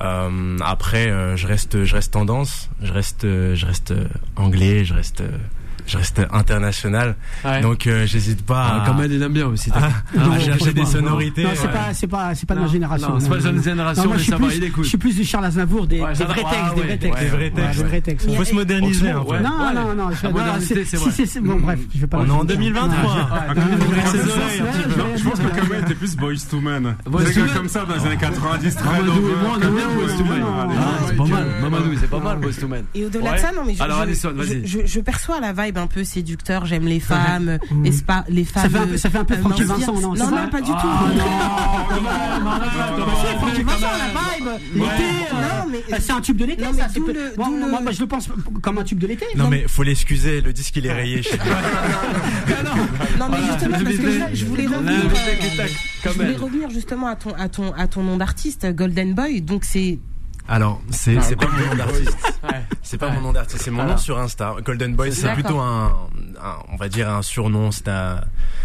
[0.00, 3.94] Euh, après, euh, je reste je reste tendance, je reste je reste
[4.36, 5.22] anglais, je reste
[5.86, 7.16] je reste international.
[7.44, 7.60] Ouais.
[7.60, 8.66] Donc euh, j'hésite pas.
[8.70, 8.86] Ah, à...
[8.86, 9.70] Quand même, il aime bien aussi.
[9.72, 11.44] À, à chercher des sonorités.
[11.44, 11.72] Non, c'est ouais.
[11.72, 13.10] pas, c'est pas, c'est pas de ma génération.
[13.10, 14.84] Non, c'est pas de ma génération, mais ça va, il écoute.
[14.84, 17.20] Je suis plus du Charles Aznavour, des, ouais, des vrais textes, des vrais textes.
[17.20, 17.78] Des vrais textes.
[17.78, 18.26] Des vrais textes.
[18.28, 19.38] Il faut se moderniser un peu.
[19.38, 20.10] Non, non, non.
[20.60, 22.18] c'est Bon, bref, je vais pas.
[22.18, 23.28] On est en 2023.
[25.16, 26.94] Je pense que Kamel était plus Boys to Men.
[27.06, 29.88] Des gars comme ça dans les années 90, très Mamadou et moi, on aime bien
[29.88, 30.44] Boys to Men.
[31.06, 31.46] C'est pas mal.
[31.62, 32.84] Mamadou, c'est pas mal Boys to Men.
[32.94, 37.00] Et au-delà de ça, non, mais je perçois la vibe un peu séducteur j'aime les
[37.00, 37.84] femmes, mmh.
[37.84, 38.64] les, spa, les femmes.
[38.64, 40.70] Ça fait un peu, ça fait un peu Francky Vincent, non Non, non, pas du
[40.70, 40.76] tout.
[43.38, 45.04] Francky Vincent, la vibe, l'été.
[46.00, 46.88] C'est un tube de l'été, ça.
[47.36, 48.28] Moi, je le pense
[48.62, 49.26] comme un tube de l'été.
[49.36, 51.38] Non, mais faut l'excuser, le disque il est rayé chez
[53.18, 55.00] Non, mais justement, parce que je voulais revenir.
[56.02, 59.42] Je voulais revenir justement à ton, à ton, à ton nom d'artiste, Golden Boy.
[59.42, 59.98] Donc c'est
[60.50, 62.18] alors, c'est ah, pas mon nom d'artiste.
[62.82, 64.56] C'est pas mon nom d'artiste, c'est mon nom sur Insta.
[64.64, 65.92] Golden Boy, c'est plutôt un,
[66.72, 67.70] on va dire un surnom.
[67.70, 68.20] C'est un,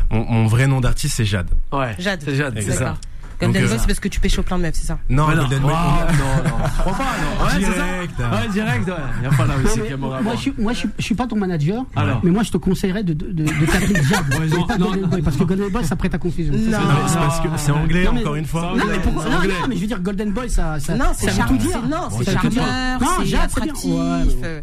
[0.10, 1.52] mon, mon, vrai nom d'artiste, c'est Jade.
[1.72, 1.96] Ouais.
[2.00, 2.22] Jade.
[2.26, 2.98] C'est Jade, c'est ça.
[3.40, 5.60] Golden Boy, c'est parce que tu pêches au plein de meufs, c'est ça Non, Golden
[5.62, 5.74] Boy.
[5.74, 6.66] non, non.
[6.66, 7.46] Je crois pas, non.
[7.46, 8.20] Ouais, direct.
[8.20, 8.94] Ouais, direct, ouais.
[9.18, 11.36] Il n'y a pas là aussi qui Moi, je, moi je, je suis pas ton
[11.36, 12.22] manager, Alors.
[12.24, 14.00] mais moi, je te conseillerais de, de, de, t'appeler
[14.68, 16.54] pas Golden Boy, parce que Golden Boy, ça prête à confusion.
[16.54, 18.74] Non, c'est parce que c'est anglais, encore une fois.
[18.76, 19.38] Non, mais pourquoi Non,
[19.70, 20.78] mais je veux dire, Golden Boy, ça.
[20.96, 21.82] Non, c'est tout dire.
[21.88, 23.92] Non, c'est charmeur, c'est attractif.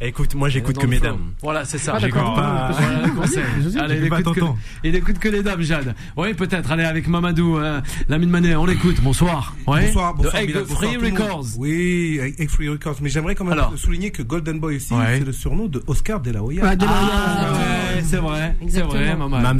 [0.00, 1.32] Écoute, moi, j'écoute que mes dames.
[1.42, 1.98] Voilà, c'est ça.
[1.98, 2.70] J'écoute pas.
[3.80, 4.10] Allez,
[4.84, 5.94] il écoute que les dames, Jade.
[6.16, 6.70] Oui, peut-être.
[6.72, 7.58] Allez, avec Mamadou,
[8.08, 9.00] Lamine Manet, on l'écoute.
[9.02, 9.56] Bonsoir.
[9.66, 10.14] Bonsoir.
[10.14, 11.46] Bonsoir, Egg Free Records.
[11.58, 12.96] Oui, Egg Free Records.
[13.02, 16.30] Mais j'aimerais quand même souligner que Golden Boy aussi, c'est le surnom de Oscar De
[16.30, 16.62] La Hoya.
[16.64, 17.10] Ah, de la Hoya.
[17.12, 18.56] Ah, c'est vrai.
[18.68, 19.40] C'est vrai, maman.
[19.40, 19.58] Mam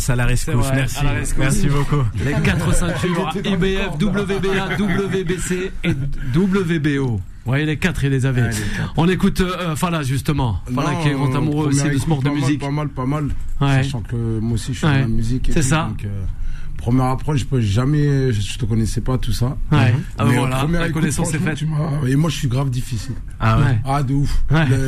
[0.74, 1.00] merci.
[1.38, 2.04] Merci beaucoup.
[2.24, 5.94] Les quatre ceintures IBF, WBA, WBC et
[6.34, 7.20] WBO.
[7.44, 8.50] Oui, les quatre, il les avait.
[8.96, 10.60] On écoute euh, Fala, justement.
[10.72, 12.60] Fala qui est grand amoureux aussi du sport de musique.
[12.60, 13.30] Pas mal, pas mal.
[13.58, 15.50] Sachant que moi aussi, je suis dans la musique.
[15.52, 15.90] C'est ça.
[16.04, 16.24] Euh,
[16.82, 19.56] première approche, je jamais, je te connaissais pas tout ça.
[19.70, 19.94] Ouais.
[20.18, 21.62] Ah mais voilà, la connaissance est faite.
[22.08, 23.14] Et moi, je suis grave difficile.
[23.38, 23.78] Ah ouais.
[23.84, 24.44] Ah de ouf.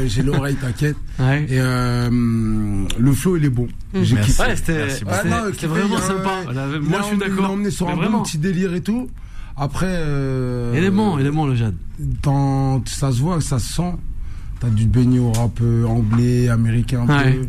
[0.07, 0.97] J'ai l'oreille, t'inquiète.
[1.17, 1.45] Ouais.
[1.45, 3.69] Et euh, le flow, il est bon.
[3.95, 4.03] Mmh.
[4.03, 4.43] J'ai kiffé.
[4.43, 5.23] Ouais, c'était ah,
[5.69, 6.41] vraiment sympa.
[6.83, 7.51] Moi, je suis d'accord.
[7.51, 9.09] On emmené sur un bon petit délire et tout.
[9.57, 9.87] Après.
[9.89, 11.77] Euh, il est bon, il est bon le Jade.
[12.87, 13.93] ça se voit, ça se sent.
[14.59, 17.47] T'as du baigner au rap euh, anglais, américain un peu.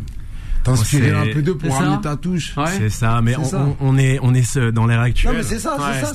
[0.66, 2.54] T'inspirer un peu d'eux pour amener ta touche.
[2.76, 3.34] C'est ça, mais
[3.80, 5.32] on, est, on est dans l'ère actuelle.
[5.32, 5.76] Non, mais c'est ça,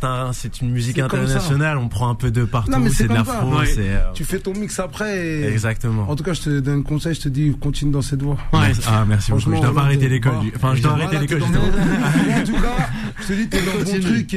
[0.00, 0.30] ça.
[0.32, 3.68] C'est une musique internationale, on prend un peu de partout, c'est de la France.
[3.78, 5.42] Euh, tu fais ton mix après.
[5.44, 6.08] Exactement.
[6.08, 8.36] En tout cas, je te donne un conseil, je te dis, continue dans cette voie.
[8.52, 9.54] Ah, merci beaucoup.
[9.54, 10.32] Je dois pas arrêter l'école.
[10.56, 11.42] Enfin, je dois arrêter l'école.
[11.42, 11.46] En
[12.44, 12.88] tout cas,
[13.20, 14.36] je te dis, t'es dans le bon truc.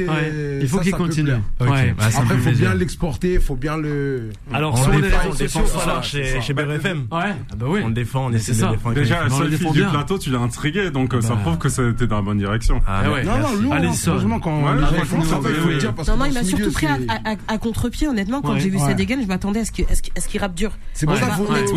[0.60, 1.32] Il faut qu'il continue.
[1.60, 1.94] Après,
[2.34, 4.30] il faut bien l'exporter, il faut bien le.
[4.52, 5.62] Alors, sur les réseaux sociaux,
[6.02, 7.06] chez BRFM.
[7.10, 7.34] Ouais.
[7.50, 7.80] Ah bah oui.
[7.84, 8.94] On le défend, on essaie de le défendre.
[8.94, 11.40] Déjà, la seule fille du plateau, tu l'as intrigué, donc ça bah.
[11.42, 12.80] prouve que c'était dans la bonne direction.
[12.86, 13.24] Ah ouais.
[13.24, 13.74] Non, non, lourd.
[13.74, 18.68] Hein, franchement, quand on Non, non, il m'a surtout pris à contre-pied, honnêtement, quand j'ai
[18.68, 19.72] vu sa dégaine, je m'attendais à ce
[20.28, 20.72] qu'il rappe dur.
[20.94, 21.72] C'est pour ça qu'il faut mettre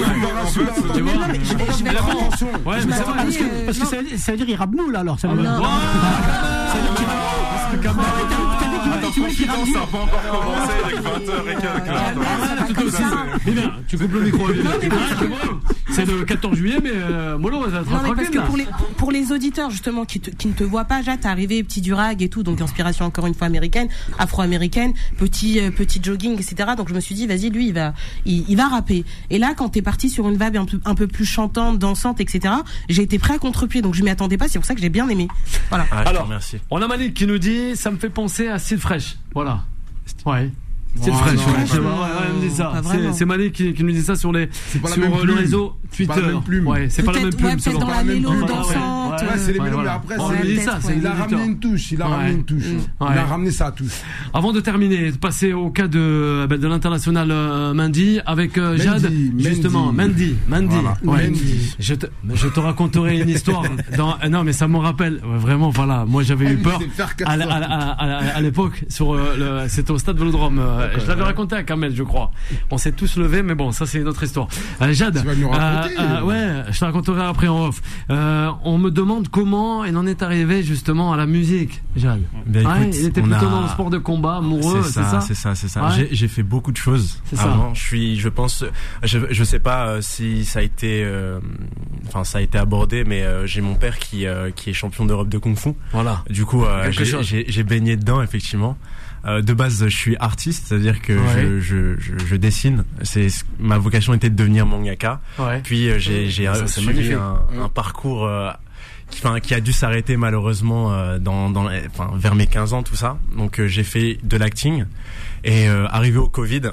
[1.79, 2.47] Je vais attention.
[3.65, 5.19] Parce que ça veut dire qu'il rappe moule alors.
[5.19, 5.61] Ça veut dire
[7.85, 8.34] Come on.
[9.21, 12.85] Qu'il rappe ça n'a pas encore commencé avec 20h et quelques.
[13.47, 14.45] Eh bien, tu coupes le micro.
[15.91, 19.11] C'est le 14 juillet, mais euh, Molo, ça va être parce que pour les, pour
[19.11, 22.29] les auditeurs, justement, qui, qui ne te voient pas, Jade, t'es arrivé petit durag et
[22.29, 26.71] tout, donc inspiration encore une fois américaine, afro-américaine, petit, euh, petit jogging, etc.
[26.75, 27.93] Donc je me suis dit, vas-y, lui, il va,
[28.25, 29.05] il, il va rapper.
[29.29, 32.19] Et là, quand t'es parti sur une vague un peu, un peu plus chantante, dansante,
[32.19, 32.55] etc.,
[32.89, 34.89] j'ai été prêt à contre-pied, donc je m'y attendais pas, c'est pour ça que j'ai
[34.89, 35.27] bien aimé.
[35.69, 35.85] Voilà.
[35.91, 36.57] Ah, Alors, merci.
[36.71, 39.04] on a Malik qui nous dit, ça me fait penser à Sid Fresh.
[39.33, 39.63] Voilà.
[40.25, 40.51] Ouais.
[41.01, 41.39] C'est le fraîche,
[43.13, 46.61] C'est Mané qui, qui nous dit ça sur les sur le réseau Twitter.
[46.65, 47.49] Ouais, c'est pas la même plume.
[47.49, 49.21] Ouais, dans la mélo dansante.
[49.21, 50.79] Ouais, c'est les mélos, mais après, c'est ça.
[50.95, 51.91] Il a ramené une touche.
[51.91, 52.63] Il a ramené une touche.
[52.63, 54.01] Il a ramené sa touche.
[54.33, 57.27] Avant de terminer, passer au cas de de l'international
[57.73, 60.75] Mandy avec Jade, justement, Mandy, Mandy.
[61.79, 63.63] Je te je te raconterai une histoire.
[64.29, 65.69] Non, mais ça me rappelle vraiment.
[65.69, 66.79] Voilà, moi j'avais eu peur
[67.25, 69.17] à l'époque sur
[69.67, 70.61] c'était au stade Vélodrome
[70.97, 72.31] je l'avais raconté à Kamel, je crois.
[72.71, 74.47] On s'est tous levés, mais bon, ça c'est une autre histoire.
[74.81, 75.23] Euh, Jade,
[75.85, 77.81] euh, euh, ouais, je te raconterai après en off.
[78.09, 82.21] on me demande comment il en est arrivé justement à la musique, Jade.
[82.45, 85.67] Ben, il était plutôt dans le sport de combat, amoureux, c'est ça, c'est ça, c'est
[85.67, 85.89] ça.
[86.11, 87.73] J'ai fait beaucoup de choses avant.
[87.73, 88.63] Je suis, je pense,
[89.03, 91.05] je, je sais pas si ça a été,
[92.07, 95.37] enfin ça a été abordé, mais j'ai mon père qui qui est champion d'Europe de
[95.37, 95.73] kung-fu.
[95.91, 96.23] Voilà.
[96.29, 98.77] Du coup, j'ai baigné dedans effectivement.
[99.27, 102.83] Euh, de base, je suis artiste, c'est-à-dire que je, je, je, je, dessine.
[103.01, 103.27] C'est
[103.59, 105.19] ma vocation était de devenir mangaka.
[105.39, 105.61] Ouais.
[105.65, 106.29] Puis euh, j'ai
[106.67, 108.51] suivi un, un, parcours euh,
[109.09, 112.95] qui, enfin, qui a dû s'arrêter malheureusement dans, dans, enfin, vers mes 15 ans, tout
[112.95, 113.17] ça.
[113.35, 114.85] Donc j'ai fait de l'acting.
[115.43, 116.71] Et arrivé au Covid,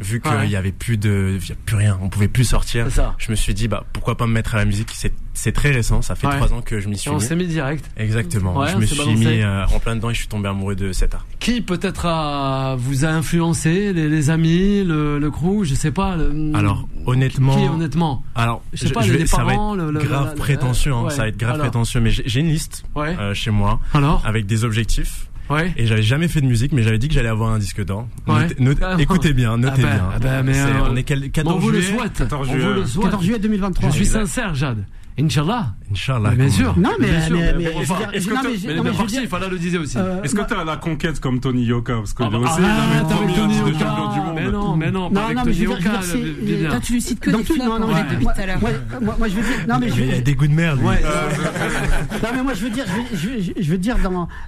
[0.00, 2.86] vu qu'il y avait plus de, y a plus rien, on pouvait plus sortir.
[3.18, 4.90] Je me suis dit bah pourquoi pas me mettre à la musique.
[4.92, 7.16] C'est c'est très récent, ça fait trois ans que je m'y suis on mis.
[7.16, 7.90] On s'est mis direct.
[7.96, 8.66] Exactement.
[8.66, 11.14] je me suis mis euh, en plein dedans et je suis tombé amoureux de cet
[11.14, 11.24] art.
[11.38, 16.16] Qui peut-être a, vous a influencé les, les amis, le, le crew, je sais pas.
[16.54, 17.56] alors honnêtement.
[17.56, 18.22] Qui honnêtement?
[18.34, 21.38] Alors je sais pas, les, ça parents, va être grave prétentieux, hein, ça va être
[21.38, 24.22] grave prétentieux, mais j'ai une liste euh, chez moi alors?
[24.26, 25.28] avec des objectifs.
[25.52, 25.72] Ouais.
[25.76, 28.08] Et j'avais jamais fait de musique, mais j'avais dit que j'allais avoir un disque d'or.
[28.26, 28.46] Ouais.
[28.82, 28.96] Ah.
[28.98, 30.10] écoutez bien, notez ah bah, bien.
[30.14, 32.14] Ah bah, mais euh, on est quel, 14 on vous le souhaite.
[32.14, 32.64] 14 juillet.
[32.64, 33.04] On vous le souhaite.
[33.06, 33.90] 14 juillet 2023.
[33.90, 34.84] Je suis sincère, Jade.
[35.18, 35.74] Inch'Allah.
[35.90, 36.30] Inch'Allah.
[36.30, 36.74] Bien sûr.
[36.78, 39.98] Non, mais, mais, Fala le disait aussi.
[39.98, 42.60] Euh, est-ce que tu as la conquête comme Tony Yoka Parce que ah, lui aussi,
[42.60, 43.34] il a Tony
[43.78, 44.34] champion du monde.
[44.34, 45.90] Mais non, mais non, pas avec Tony Yoka.
[45.90, 48.60] Toi, tu lui cites que des flops depuis tout à l'heure.
[48.60, 50.86] Moi, je veux dire, non, mais je Il a des goûts de merde, lui.
[50.86, 53.96] Non, mais moi, je veux dire, je veux dire,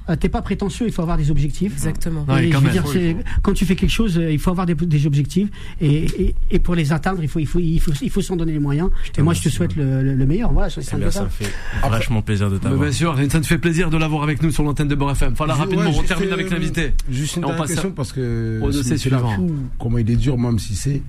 [0.09, 1.73] euh, t'es pas prétentieux, il faut avoir des objectifs.
[1.73, 2.25] Exactement.
[2.29, 2.85] Je veux dire,
[3.43, 5.49] quand tu fais quelque chose, il faut avoir des objectifs.
[5.81, 8.89] Et pour les atteindre, il faut s'en donner les moyens.
[9.19, 10.54] Et moi, je te souhaite le meilleur.
[10.55, 11.53] Voilà, c'est ça fait
[11.89, 12.81] vachement plaisir de t'avoir.
[12.81, 15.33] Bien sûr, ça te fait plaisir de l'avoir avec nous sur l'antenne de Beurre FM.
[15.33, 16.95] Enfin là, rapidement, on termine avec l'invité.
[17.11, 19.37] Juste une dernière question parce que c'est suivant.
[19.79, 21.03] Comment il est dur, même si c'est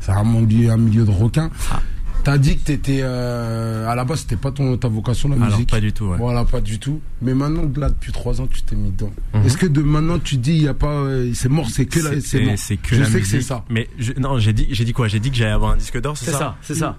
[0.00, 1.50] ça a un milieu de requin.
[1.70, 1.80] Ah.
[2.22, 5.48] T'as dit que t'étais euh, à la base c'était pas ton ta vocation la Alors,
[5.50, 5.70] musique.
[5.70, 6.06] pas du tout.
[6.06, 6.18] Ouais.
[6.18, 7.00] Voilà, pas du tout.
[7.22, 9.10] Mais maintenant là depuis trois ans tu t'es mis dedans.
[9.34, 9.46] Mhm.
[9.46, 11.98] Est-ce que de maintenant tu dis il y a pas euh, c'est mort c'est que
[12.00, 12.54] là c'est mort?
[12.56, 13.64] C'est que je sais que c'est ça.
[13.70, 15.08] Mais je, non j'ai dit j'ai dit quoi?
[15.08, 16.56] J'ai dit que j'allais avoir un disque d'or c'est ça?
[16.60, 16.98] C'est ça c'est ça.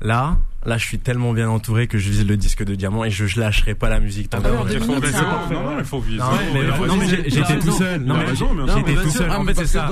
[0.00, 3.10] Là Là, je suis tellement bien entouré que je vise le disque de diamant et
[3.10, 4.30] je, je lâcherai pas la musique.
[4.30, 6.18] Tant ah, non, non, il faut viser.
[6.18, 8.00] Non, mais j'étais tout seul.
[8.00, 8.26] Non, mais
[8.74, 9.30] j'étais tout seul.
[9.30, 9.90] En fait, c'est ça.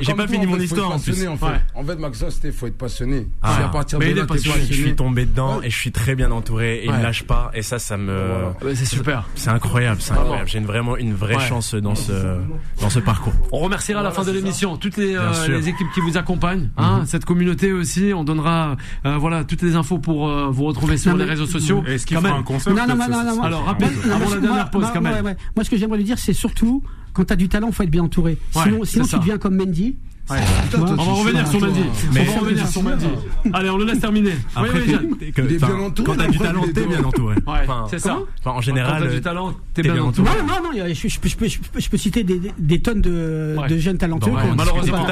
[0.00, 1.26] J'ai pas fini mon histoire en plus.
[1.28, 3.26] En fait, Maxence, c'était faut être passionné.
[3.42, 3.64] Ah.
[3.64, 6.84] à partir de là, je suis tombé dedans et je suis très bien entouré et
[6.86, 7.50] il me lâche pas.
[7.54, 8.18] Et ça, ça me.
[8.74, 9.28] C'est super.
[9.34, 10.48] C'est incroyable, c'est incroyable.
[10.48, 12.12] J'ai vraiment une vraie chance dans ce
[12.80, 13.32] dans ce parcours.
[13.52, 17.00] On remerciera à la fin de l'émission toutes les euh, équipes qui vous accompagnent, hein,
[17.00, 17.06] mhm.
[17.06, 18.12] cette communauté aussi.
[18.14, 21.82] On donnera euh, voilà toutes les infos pour euh, vous retrouver sur les réseaux sociaux.
[21.86, 24.86] Est-ce qu'il fera un concert Non, non, non, non, Alors, rapide, avant la dernière pause,
[24.94, 26.82] Moi, ce que j'aimerais lui dire, c'est surtout,
[27.12, 28.38] quand tu as du talent, il faut être bien entouré.
[28.50, 29.96] Sinon, sinon tu deviens comme Mendy
[30.30, 31.80] On va revenir sur Mendy.
[32.10, 33.06] On va revenir sur Mendy.
[33.52, 34.34] Allez, on le laisse terminer.
[34.56, 35.34] Oui, oui, Jeanne.
[36.04, 37.36] Quand t'as du talent, t'es bien entouré.
[37.88, 38.18] C'est ça.
[38.44, 38.98] En général.
[38.98, 40.30] Quand t'as du talent, t'es bien entouré.
[40.46, 40.94] Non, non, non.
[41.78, 44.32] Je peux citer des tonnes de jeunes talentueux.
[44.56, 45.06] Malheureusement,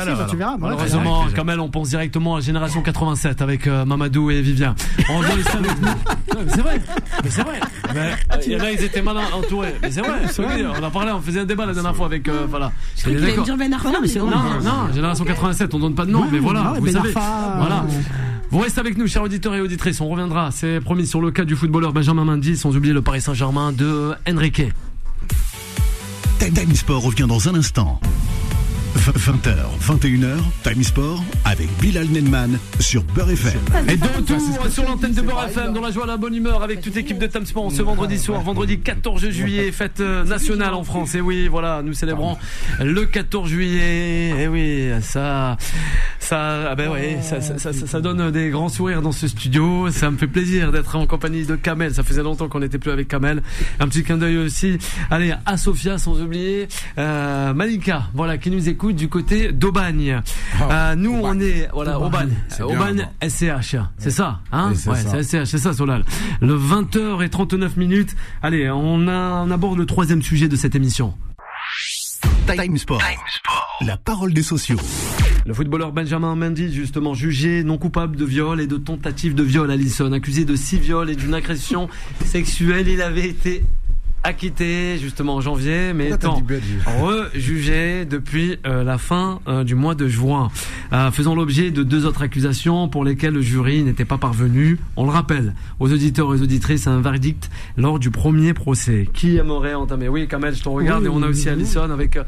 [0.59, 4.75] malheureusement, Kamel, on pense directement à Génération 87 avec euh, Mamadou et Vivien.
[5.09, 6.45] On avec nous.
[6.49, 6.81] C'est vrai.
[7.25, 7.61] Mais c'est vrai.
[8.47, 9.75] Il y en a, ils étaient malins entourés.
[9.83, 10.65] Mais c'est vrai.
[10.81, 12.29] On a parlé, on faisait un débat la dernière fois avec.
[12.29, 12.73] Euh, voilà.
[12.97, 16.27] Je dire Ben Arfa, mais c'est Non, non, Génération 87, on donne pas de nom,
[16.33, 16.75] mais voilà.
[16.79, 17.13] Vous ben savez.
[17.13, 17.87] Voilà.
[18.51, 20.01] Vous restez avec nous, chers auditeurs et auditrices.
[20.01, 23.21] On reviendra, c'est promis, sur le cas du footballeur Benjamin Mendy, sans oublier le Paris
[23.21, 24.63] Saint-Germain de Enrique.
[26.41, 28.01] Time Sport revient dans un instant.
[29.13, 33.61] 20h, 21h, Time Sport avec Bilal Nenman sur Beurre FM.
[33.89, 36.81] Et de retour sur l'antenne de Beurre FM dans la joie, la bonne humeur avec
[36.81, 40.83] toute l'équipe de Time Sport ce vendredi soir, vendredi 14 juillet, fête euh, nationale en
[40.83, 41.15] France.
[41.15, 42.37] Et oui, voilà, nous célébrons
[42.81, 44.43] le 14 juillet.
[44.43, 45.57] Et oui, ça,
[46.27, 49.91] ça, ah ben ouais, ça, ça, ça, donne des grands sourires dans ce studio.
[49.93, 51.95] Ça me fait plaisir d'être en compagnie de Kamel.
[51.95, 53.45] Ça faisait longtemps qu'on n'était plus avec Kamel.
[53.79, 54.79] Un petit clin d'œil aussi.
[55.11, 56.67] Allez, à Sofia, sans oublier
[56.99, 60.21] euh, Malika, voilà, qui nous écoute du côté d'Aubagne.
[60.59, 64.73] Ah, euh, nous, on est voilà Aubagne, Aubagne SCH, c'est ça, hein?
[64.87, 66.05] Ouais, c'est SCH, c'est ça, Solal.
[66.41, 68.17] Le 20h et 39 minutes.
[68.43, 71.15] Allez, on, a, on aborde le troisième sujet de cette émission.
[72.49, 73.03] Time Sport.
[73.83, 74.79] La parole des sociaux.
[75.47, 79.71] Le footballeur Benjamin Mendy, justement jugé non coupable de viol et de tentative de viol,
[79.71, 81.89] Alison, accusé de six viols et d'une agression
[82.25, 83.63] sexuelle, il avait été
[84.27, 86.43] acquitté justement en janvier, mais étant
[87.01, 90.51] rejugé depuis euh, la fin euh, du mois de juin,
[90.93, 94.81] euh, faisant l'objet de deux autres accusations pour lesquelles le jury n'était pas parvenu.
[94.97, 99.09] On le rappelle aux auditeurs et aux auditrices, un verdict lors du premier procès.
[99.15, 102.19] Qui aimerait entamer Oui, Kamel, je te regarde et on a aussi Alison avec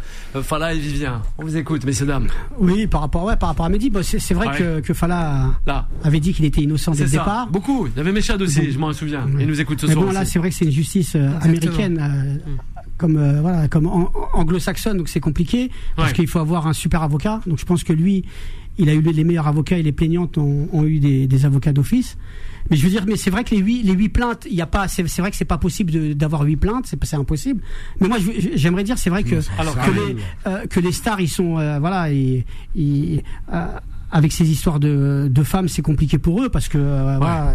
[0.43, 1.23] Fala et Vivien.
[1.39, 2.29] On vous écoute, messieurs dames.
[2.59, 5.89] Oui, par rapport, ouais, par rapport à Mehdi, c'est vrai que, que Fala là.
[6.05, 7.49] avait dit qu'il était innocent dès le départ.
[7.49, 7.89] Beaucoup.
[7.89, 9.27] Il y avait Méchad aussi, je m'en souviens.
[9.41, 10.07] Il nous écoute ce mais soir.
[10.07, 12.37] Bon, là, c'est vrai que c'est une justice américaine euh,
[12.97, 17.41] comme euh, voilà comme anglo-saxonne donc c'est compliqué parce qu'il faut avoir un super avocat.
[17.47, 18.25] Donc je pense que lui
[18.81, 22.17] il a eu les meilleurs avocats et les plaignantes ont, eu des, avocats d'office.
[22.71, 24.63] Mais je veux dire mais c'est vrai que les huit les huit plaintes il y
[24.63, 27.63] a pas c'est vrai que c'est pas possible d'avoir huit plaintes c'est c'est impossible.
[28.01, 28.19] Mais moi
[28.55, 32.45] j'aimerais dire c'est vrai que que les, euh, que les stars ils sont voilà et,
[34.11, 37.55] avec ces histoires de, de femmes, c'est compliqué pour eux parce que voilà,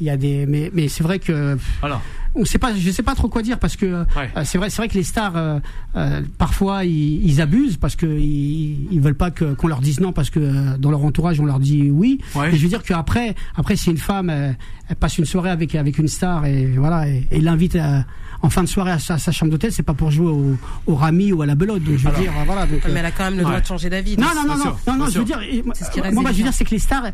[0.00, 2.02] il y a, des mais, mais c'est vrai que alors
[2.34, 4.04] on sait pas, je sais pas trop quoi dire parce que euh,
[4.44, 5.58] c'est vrai, c'est vrai que les stars euh,
[5.96, 10.30] euh, parfois ils, abusent parce que ils, veulent pas que qu'on leur dise non parce
[10.30, 12.20] que dans leur entourage on leur dit oui.
[12.36, 14.56] Et je veux dire qu'après, après si une femme elle,
[14.96, 17.78] passe une soirée avec avec une star et voilà et, l'invite
[18.42, 21.30] en fin de soirée à sa, chambre d'hôtel, c'est pas pour jouer au, au, rami
[21.32, 21.82] ou à la belote.
[21.82, 22.66] Donc, je veux dire, voilà.
[22.66, 24.16] Donc, mais elle a quand même le droit de changer d'avis.
[24.16, 25.74] Non, non, non, non, non, je veux dire, moi,
[26.32, 27.04] je veux dire, c'est que les stars,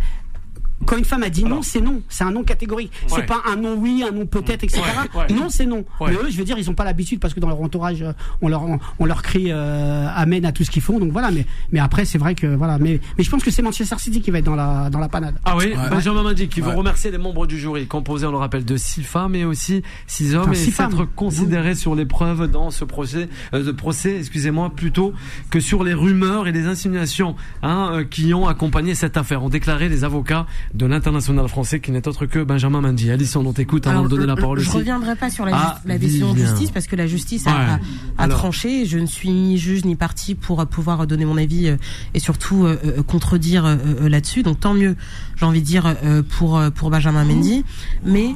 [0.85, 2.03] quand une femme a dit non, c'est non.
[2.09, 2.93] C'est un non catégorique.
[3.07, 4.83] C'est pas un non oui, un non peut-être, etc.
[5.31, 5.85] Non, c'est non.
[6.01, 8.13] Mais eux, je veux dire, ils ont pas l'habitude parce que dans leur entourage, euh,
[8.43, 8.65] on leur,
[8.99, 10.99] on, leur crie euh, amen à tout ce qu'ils font.
[10.99, 11.31] Donc voilà.
[11.31, 12.79] Mais, mais après, c'est vrai que voilà.
[12.79, 15.09] Mais, mais je pense que c'est Manchester City qui va être dans la, dans la
[15.09, 15.37] panade.
[15.45, 15.75] Ah oui.
[15.91, 19.03] Benjamin Mendy qui veut remercier les membres du jury, composé, on le rappelle, de six
[19.03, 23.65] femmes et aussi six hommes, et être considérés sur les preuves dans ce procès, euh,
[23.65, 25.15] de procès, excusez-moi, plutôt
[25.51, 29.43] que sur les rumeurs et les insinuations hein, qui ont accompagné cette affaire.
[29.43, 33.11] Ont déclaré les avocats de l'international français qui n'est autre que Benjamin Mendy.
[33.11, 34.79] Alison, on t'écoute avant de donner la parole je aussi.
[34.79, 37.79] Reviendrai pas sur la, la décision de justice parce que la justice a,
[38.19, 38.87] a, tranché.
[38.87, 41.77] Je ne suis ni juge ni partie pour pouvoir donner mon avis euh,
[42.15, 44.43] et surtout euh, euh, contredire là-dessus.
[44.43, 44.97] Donc tant mieux,
[45.37, 45.97] j'ai envie de dire
[46.39, 47.65] pour pour Benjamin Mendy.
[48.05, 48.35] Mais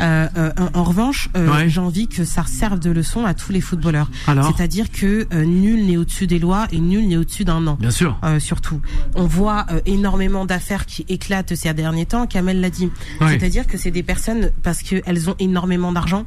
[0.00, 3.60] euh, euh, en, revanche, euh, j'ai envie que ça serve de leçon à tous les
[3.60, 4.10] footballeurs.
[4.26, 7.76] C'est-à-dire que nul n'est au-dessus des lois et nul n'est au-dessus d'un an.
[7.80, 8.18] Bien sûr.
[8.38, 8.80] surtout,
[9.14, 12.26] on voit énormément d'affaires qui éclatent ces derniers temps.
[12.26, 12.90] Kamel l'a dit.
[13.20, 16.24] C'est-à-dire que c'est des personnes parce qu'elles ont énormément d'argent,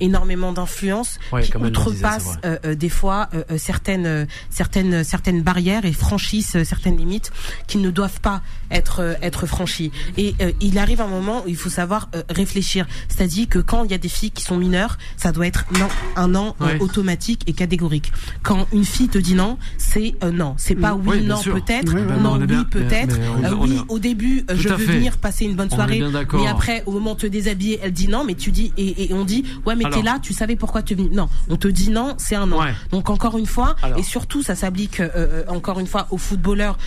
[0.00, 7.32] énormément d'influence, qui outrepassent des fois certaines certaines certaines barrières et franchissent certaines limites
[7.66, 9.90] qui ne doivent pas être être franchies.
[10.16, 12.86] Et il arrive un moment où il faut savoir réfléchir.
[13.08, 15.88] C'est-à-dire que quand il y a des filles qui sont mineures, ça doit être non,
[16.16, 18.12] un non euh, automatique et catégorique.
[18.42, 20.54] Quand une fille te dit non, c'est euh, non.
[20.56, 23.16] C'est pas oui, non, peut-être, non, oui, peut-être.
[23.44, 26.02] Euh, oui, au début, je veux venir passer une bonne soirée.
[26.34, 29.24] Mais après, au moment de te déshabiller, elle dit non, mais tu dis, et, on
[29.24, 31.10] dit, ouais, mais t'es là, tu savais pourquoi tu venais.
[31.10, 32.60] Non, on te dit non, c'est un non.
[32.90, 35.02] Donc encore une fois, et surtout, ça s'applique
[35.48, 36.78] encore une fois aux footballeurs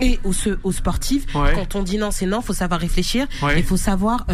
[0.00, 1.26] et aux, aux sportifs.
[1.32, 3.26] Quand on dit non, c'est non, faut savoir réfléchir.
[3.56, 4.26] Il faut savoir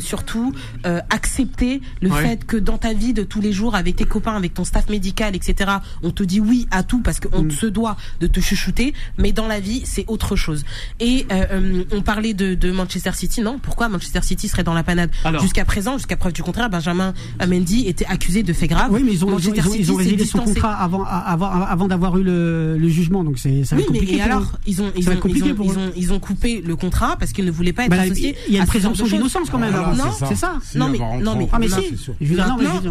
[0.00, 0.54] sur surtout
[0.86, 4.36] euh, accepter le fait que dans ta vie de tous les jours, avec tes copains,
[4.36, 5.72] avec ton staff médical, etc.,
[6.04, 7.50] on te dit oui à tout parce qu'on mm.
[7.50, 10.64] se doit de te chuchoter, mais dans la vie, c'est autre chose.
[11.00, 14.74] Et euh, euh, on parlait de, de, Manchester City, non Pourquoi Manchester City serait dans
[14.74, 15.10] la panade
[15.40, 17.12] Jusqu'à présent, jusqu'à preuve du contraire, Benjamin
[17.44, 18.92] Mendy était accusé de faits graves.
[18.92, 22.16] Oui, mais ils ont, ils ont, ils ont, résilié son contrat avant, avant, avant d'avoir
[22.18, 25.20] eu le, le, jugement, donc c'est ça va oui, mais alors ils ont ils ont,
[25.26, 27.92] ils ont, ils ont, ils ont coupé le contrat parce qu'ils ne voulaient pas être
[27.98, 28.36] associés.
[28.48, 29.74] Il y a une présomption d'innocence quand même.
[29.74, 30.58] non, c'est ça.
[30.74, 31.94] Non mais non mais, ah, mais si.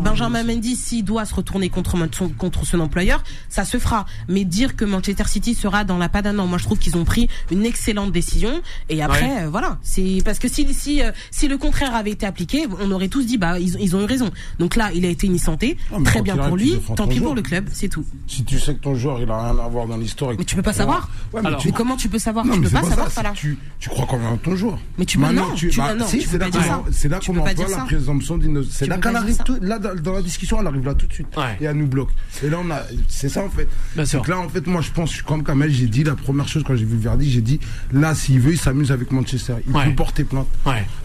[0.01, 1.93] Benjamin Mendy s'il doit se retourner contre
[2.37, 4.05] contre son employeur, ça se fera.
[4.27, 7.03] Mais dire que Manchester City sera dans la panade, non, moi je trouve qu'ils ont
[7.05, 8.61] pris une excellente décision.
[8.89, 12.25] Et après, euh, voilà, c'est parce que si si euh, si le contraire avait été
[12.25, 14.31] appliqué, on aurait tous dit bah ils, ils ont eu raison.
[14.59, 17.41] Donc là, il a été innocenté, ah, très bien pour lui, tant pis pour le
[17.41, 18.05] club, c'est tout.
[18.27, 20.55] Si tu sais que ton joueur il a rien à voir dans l'histoire, mais tu
[20.55, 21.09] peux pas savoir.
[21.33, 22.45] mais, comment tu peux savoir?
[22.51, 23.23] Tu peux pas, savoir ça.
[23.33, 24.79] Tu, tu crois même à ton joueur.
[24.97, 26.47] Mais tu maintenant tu, bah, si, c'est là
[26.91, 28.73] c'est là qu'on emploie la présomption d'innocence.
[28.73, 31.27] C'est là qu'elle arrive là dans la discussion, elle arrive là tout de suite
[31.61, 32.09] et elle nous bloque.
[32.43, 33.67] Et là on a c'est ça en fait.
[34.13, 36.75] Donc là en fait moi je pense comme Kamel j'ai dit la première chose quand
[36.75, 37.59] j'ai vu le verdict j'ai dit
[37.91, 40.47] là s'il veut il s'amuse avec Manchester il peut porter plainte.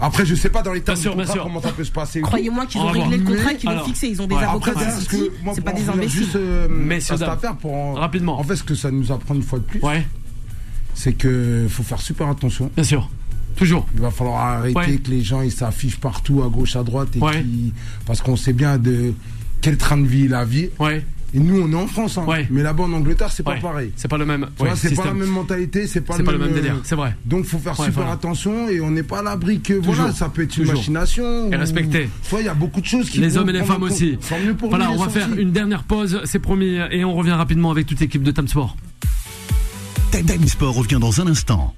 [0.00, 0.98] Après je sais pas dans les termes
[1.42, 2.20] comment ça peut se passer.
[2.20, 4.72] Croyez-moi qu'ils ont réglé le contrat qu'ils l'ont fixé ils ont des avocats
[5.54, 6.28] c'est pas des imbéciles.
[6.34, 8.38] Euh, mais cette affaire pour rapidement.
[8.38, 9.80] En fait ce que ça nous apprend une fois de plus.
[10.98, 12.72] C'est que faut faire super attention.
[12.74, 13.08] Bien sûr.
[13.54, 13.86] Toujours.
[13.94, 17.20] Il va falloir arrêter que les gens ils s'affichent partout à gauche à droite et
[18.04, 19.14] parce qu'on sait bien de
[19.60, 20.70] quel train de vie il a vie.
[20.80, 21.04] Ouais.
[21.34, 22.24] Et nous, on est en France, hein.
[22.50, 23.92] mais là-bas en Angleterre, c'est pas pareil.
[23.96, 24.46] C'est pas le même.
[24.74, 26.80] c'est pas la même mentalité, c'est pas, le même, même délire.
[26.82, 27.14] C'est vrai.
[27.24, 30.42] Donc, faut faire super attention et on n'est pas à l'abri que voilà, ça peut
[30.42, 31.52] être une machination.
[31.52, 32.08] Et respecter.
[32.32, 33.20] il y a beaucoup de choses qui.
[33.20, 34.18] Les hommes et les femmes aussi.
[34.68, 38.00] Voilà, on va faire une dernière pause, c'est promis, et on revient rapidement avec toute
[38.00, 38.76] l'équipe de Time Sport.
[40.24, 41.74] Time Sport revient dans un instant.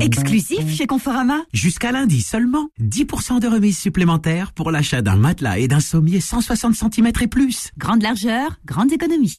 [0.00, 5.68] Exclusif chez Conforama Jusqu'à lundi seulement, 10% de remise supplémentaire pour l'achat d'un matelas et
[5.68, 7.70] d'un sommier 160 cm et plus.
[7.76, 9.36] Grande largeur, grande économie.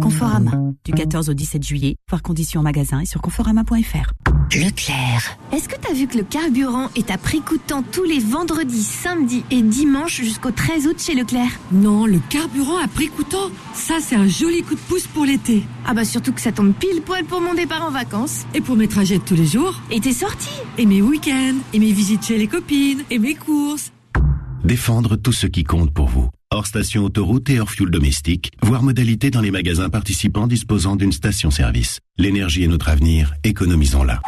[0.00, 0.52] Conforama,
[0.84, 4.12] du 14 au 17 juillet, voir conditions en magasin et sur conforama.fr.
[4.56, 5.36] Leclerc.
[5.52, 9.44] Est-ce que t'as vu que le carburant est à prix coûtant tous les vendredis, samedis
[9.50, 11.58] et dimanches jusqu'au 13 août chez Leclerc?
[11.72, 15.64] Non, le carburant à prix coûtant, ça c'est un joli coup de pouce pour l'été.
[15.84, 18.44] Ah bah surtout que ça tombe pile poil pour mon départ en vacances.
[18.54, 19.80] Et pour mes trajets de tous les jours.
[19.90, 20.48] Et tes sorties.
[20.78, 21.56] Et mes week-ends.
[21.72, 23.02] Et mes visites chez les copines.
[23.10, 23.92] Et mes courses.
[24.64, 28.82] Défendre tout ce qui compte pour vous hors station autoroute et hors fuel domestique, voire
[28.82, 31.98] modalité dans les magasins participants disposant d'une station-service.
[32.16, 34.20] L'énergie est notre avenir, économisons-la.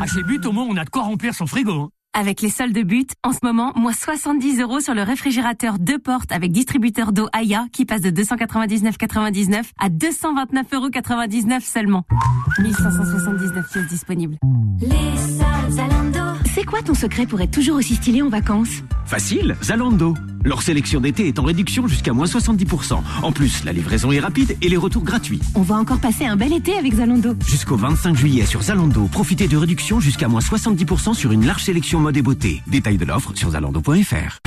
[0.00, 1.72] À chez But, au moins, on a de quoi remplir son frigo.
[1.72, 1.90] Hein.
[2.14, 5.98] Avec les soldes de but, en ce moment, moins 70 euros sur le réfrigérateur deux
[5.98, 12.04] portes avec distributeur d'eau Aya qui passe de 299,99 à 229,99 euros seulement.
[12.60, 14.36] 1579 pièces disponibles.
[14.82, 16.20] Les soldes Zalando.
[16.54, 18.82] C'est quoi ton secret pour être toujours aussi stylé en vacances?
[19.06, 20.14] Facile, Zalando.
[20.44, 23.00] Leur sélection d'été est en réduction jusqu'à moins 70%.
[23.22, 25.40] En plus, la livraison est rapide et les retours gratuits.
[25.54, 27.36] On va encore passer un bel été avec Zalando.
[27.46, 32.00] Jusqu'au 25 juillet sur Zalando, profitez de réductions jusqu'à moins 70% sur une large sélection
[32.02, 32.62] mode et beauté.
[32.66, 34.38] Détail de l'offre sur zalando.fr.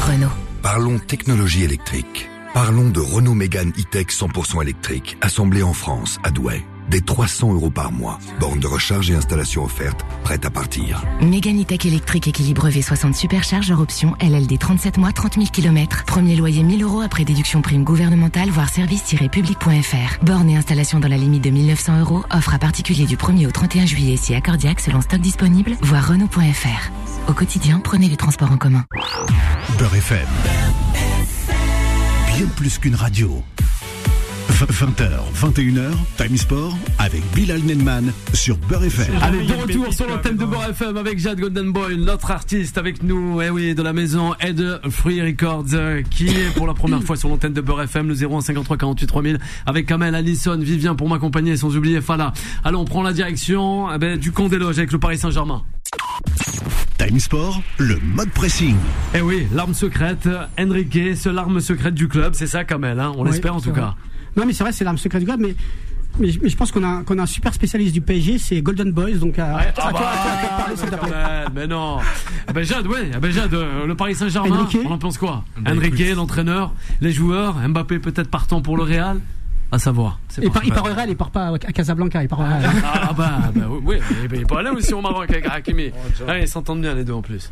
[0.00, 0.30] Renault.
[0.62, 2.28] Parlons technologie électrique.
[2.54, 6.64] Parlons de Renault Mégane E-Tech 100% électrique, assemblé en France, à Douai.
[6.88, 8.18] Des 300 euros par mois.
[8.38, 11.02] Borne de recharge et installation offerte, prête à partir.
[11.20, 16.04] Mégane E-Tech électrique équilibre V60 superchargeur option LLD 37 mois 30 000 km.
[16.04, 20.24] Premier loyer 1000 euros après déduction prime gouvernementale voire service-public.fr.
[20.24, 22.24] Borne et installation dans la limite de 1900 euros.
[22.32, 25.72] Offre à particulier du 1er au 31 juillet si accordiaque selon stock disponible.
[25.82, 27.28] Voir Renault.fr.
[27.28, 28.84] Au quotidien, prenez les transports en commun.
[29.78, 30.28] Beurre FM.
[32.36, 33.42] Bien plus qu'une radio.
[34.56, 39.14] 20h, 21h, Time Sport avec Bilal Nenman sur Beurre FM.
[39.20, 43.02] Allez, de retour sur l'antenne de Beurre FM avec Jade Golden Boy, notre artiste avec
[43.02, 47.02] nous, eh oui, de la maison Ed Free Records, euh, qui est pour la première
[47.02, 51.10] fois sur l'antenne de Beurre FM, le 0153 48 3000, avec Kamel, Allison, Vivien pour
[51.10, 52.32] m'accompagner, sans oublier Fala.
[52.64, 55.64] Allez, on prend la direction eh ben, du camp des loges avec le Paris Saint-Germain.
[56.96, 58.76] Time Sport, le mode pressing.
[59.14, 60.26] Eh oui, l'arme secrète,
[60.58, 63.94] Enrique, c'est l'arme secrète du club, c'est ça Kamel, hein on l'espère en tout cas.
[64.36, 65.54] Non, mais c'est vrai, c'est l'arme secrète du club, mais.
[66.18, 69.16] Mais, je pense qu'on a, qu'on a un super spécialiste du PSG, c'est Golden Boys.
[69.16, 70.10] Donc, à, ouais, à, toi,
[71.54, 71.98] Mais non.
[72.48, 73.10] Eh ben Jade, ouais.
[73.14, 76.72] Eh ben Jade, euh, le Paris Saint-Germain, on en pense quoi ben, Enrique, l'entraîneur,
[77.02, 79.20] les joueurs, Mbappé peut-être partant pour le Real
[79.72, 80.20] à savoir.
[80.40, 82.62] Il part, il part au Real, il part pas à Casablanca, il part au Real.
[82.84, 83.96] Ah, bah, bah oui,
[84.32, 85.90] il peut aller aussi au Maroc avec Hakimi.
[86.26, 87.50] Ah, ils s'entendent bien les deux en plus.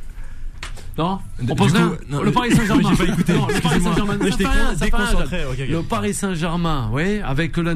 [0.97, 1.73] Non On pense
[2.25, 2.91] Le Paris Saint-Germain.
[2.91, 3.33] J'ai pas écouté.
[3.33, 4.17] le Paris Saint-Germain.
[4.21, 7.75] Le Paris Saint-Germain, oui, avec la,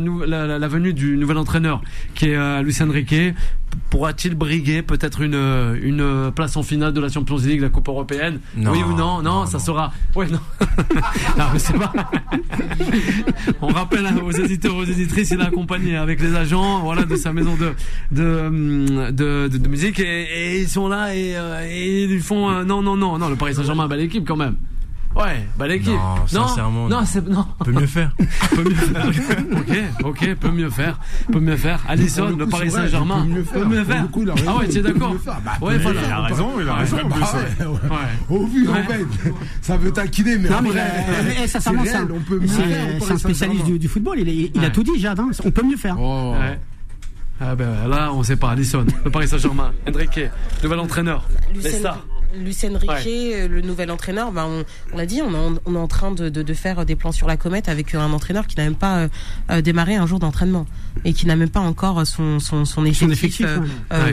[0.59, 1.81] la, venue du nouvel entraîneur
[2.15, 3.35] qui est euh, Lucien Riquet.
[3.91, 5.35] Pourra-t-il briguer peut-être une,
[5.83, 9.47] une place en finale de la Champions League, la Coupe européenne Oui ou non Non,
[9.47, 9.93] ça sera.
[10.15, 10.41] Oui, non.
[11.39, 11.93] non, mais pas.
[13.63, 17.33] On rappelle aux éditeurs, aux éditrices, il est accompagné avec les agents, voilà, de sa
[17.33, 17.73] maison de
[18.13, 22.83] de de, de, musique et, ils sont là et, euh, et ils font euh, non
[22.83, 24.57] non non non le Paris Saint-Germain a belle équipe quand même.
[25.19, 25.89] Ouais, bah l'équipe.
[25.89, 26.89] Non, sincèrement.
[26.89, 27.45] Non, c'est non.
[27.65, 28.13] Peut mieux faire.
[28.55, 29.45] peut mieux faire.
[29.57, 31.01] ok, ok, peut mieux faire.
[31.33, 31.81] Peut mieux faire.
[31.89, 33.27] Allison, le, Paris Saint-Germain.
[33.53, 34.07] Peut mieux faire.
[34.47, 36.01] ah ouais, tu es d'accord bah, Ouais, voilà.
[36.07, 36.97] Il a raison, il a raison.
[37.09, 37.97] Bah,
[38.31, 39.07] Au vu, en fait,
[39.61, 40.49] ça veut taquiner, mais.
[40.49, 44.21] Non, mais ça, ça, c'est un spécialiste du football.
[44.21, 45.19] Il a tout dit, Jade.
[45.19, 45.31] Hein.
[45.45, 45.97] On peut mieux faire.
[45.99, 46.35] Oh.
[47.41, 48.51] Ah ben là, on sait pas.
[48.51, 50.21] Allison, le Paris Saint-Germain, Enrique,
[50.65, 52.05] nouvel entraîneur, les stars.
[52.35, 55.89] Lucien Riquet, euh, le nouvel entraîneur, ben on, on l'a dit, on, on, est en
[55.89, 58.65] train de, de, de, faire des plans sur la comète avec un entraîneur qui n'a
[58.65, 59.09] même pas euh,
[59.51, 60.67] euh, démarré un jour d'entraînement
[61.05, 63.47] et qui n'a même pas encore son, son, son effectif,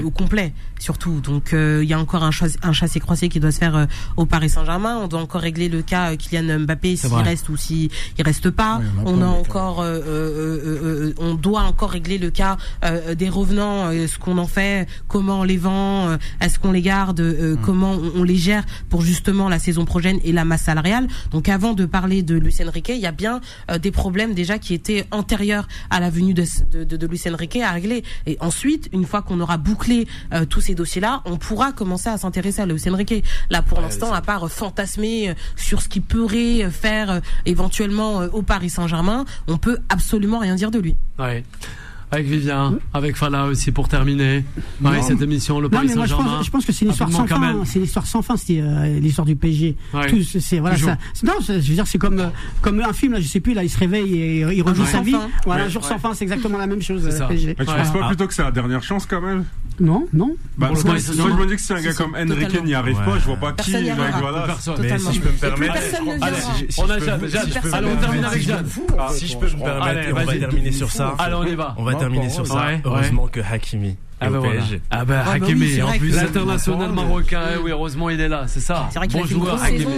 [0.04, 1.20] au complet, surtout.
[1.20, 2.30] Donc il y a encore un,
[2.62, 3.88] un chassé croisé qui doit se faire
[4.18, 5.00] au Paris Saint-Germain.
[5.02, 7.90] On doit encore régler le cas Kylian Mbappé s'il reste ou s'il
[8.24, 8.82] reste pas.
[9.04, 9.84] on a encore,
[11.18, 12.58] on doit encore régler le cas
[13.18, 17.58] des revenants, ce qu'on en fait, comment on les vend, est-ce qu'on les garde, mm.
[17.64, 21.08] comment on, les gère pour justement la saison prochaine et la masse salariale.
[21.32, 23.42] Donc avant de parler de Lucien Riquet, il y a bien
[23.72, 27.64] euh, des problèmes déjà qui étaient antérieurs à la venue de, de, de, Lucien Riquet
[27.64, 28.04] à régler.
[28.26, 32.18] Et ensuite, une fois qu'on aura bouclé euh, tous ces dossiers-là, on pourra commencer à
[32.18, 33.24] s'intéresser à Lucien Riquet.
[33.50, 38.70] Là, pour l'instant, à part fantasmer euh, sur ce qu'il pourrait faire éventuellement au Paris
[38.70, 40.96] Saint-Germain, on peut absolument rien dire de lui.
[41.20, 41.44] Ouais
[42.12, 44.44] avec Vivien, avec Fala aussi pour terminer.
[44.80, 46.42] Marie, cette émission, le Paris Saint-Germain.
[46.44, 47.64] Je, pense que c'est une histoire sans fin.
[47.66, 49.76] C'est l'histoire sans fin, c'est euh, l'histoire du PSG.
[50.40, 50.98] c'est voilà ça.
[51.24, 52.30] Non, je veux dire, c'est comme euh,
[52.62, 55.02] comme un film là, je sais plus là, il se réveille et il rejoue sa
[55.02, 55.16] vie.
[55.46, 57.06] Voilà, un jour sans fin, c'est exactement la même chose.
[57.06, 57.56] Euh, PSG.
[57.58, 59.46] Mais tu penses pas plutôt que c'est la dernière chance quand même
[59.80, 60.36] non, non.
[60.58, 63.26] Bah, moi, je me dis que si un gars comme Enrique n'y arrive pas, je
[63.26, 64.48] vois pas qui voilà.
[64.80, 65.76] Mais si je peux me permettre.
[66.78, 66.94] On a.
[67.76, 68.68] Allez, on termine avec Jade.
[69.12, 71.16] Si je peux me permettre, on va terminer sur ça.
[71.18, 71.76] Allez, on y va.
[71.96, 72.68] On va terminer sur ça.
[72.84, 74.62] Heureusement que Hakimi ah bah, voilà.
[74.92, 78.46] ah bah ah bah Hakimi, en plus l'international marocain, eh oui, heureusement il est là,
[78.48, 78.88] c'est ça.
[78.90, 79.92] C'est vrai qu'il bon joueur, Hakimi.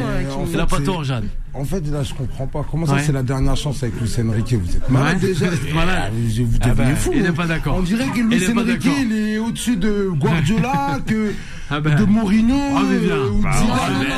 [0.51, 1.27] Il a pas tort, Jeanne.
[1.53, 2.65] En fait, là, je comprends pas.
[2.69, 6.13] Comment ça, c'est la dernière chance avec Luis Enrique Vous êtes malade déjà malade.
[6.13, 7.11] Vous ah devenez fou.
[7.15, 7.77] Il n'est pas d'accord.
[7.77, 11.33] On dirait que Luis Enrique, il est au-dessus de Guardiola, que
[11.69, 11.95] ah ben.
[11.95, 12.55] de Mourinho.
[12.75, 13.15] Ah, mais bien.
[13.15, 13.49] Euh, bah,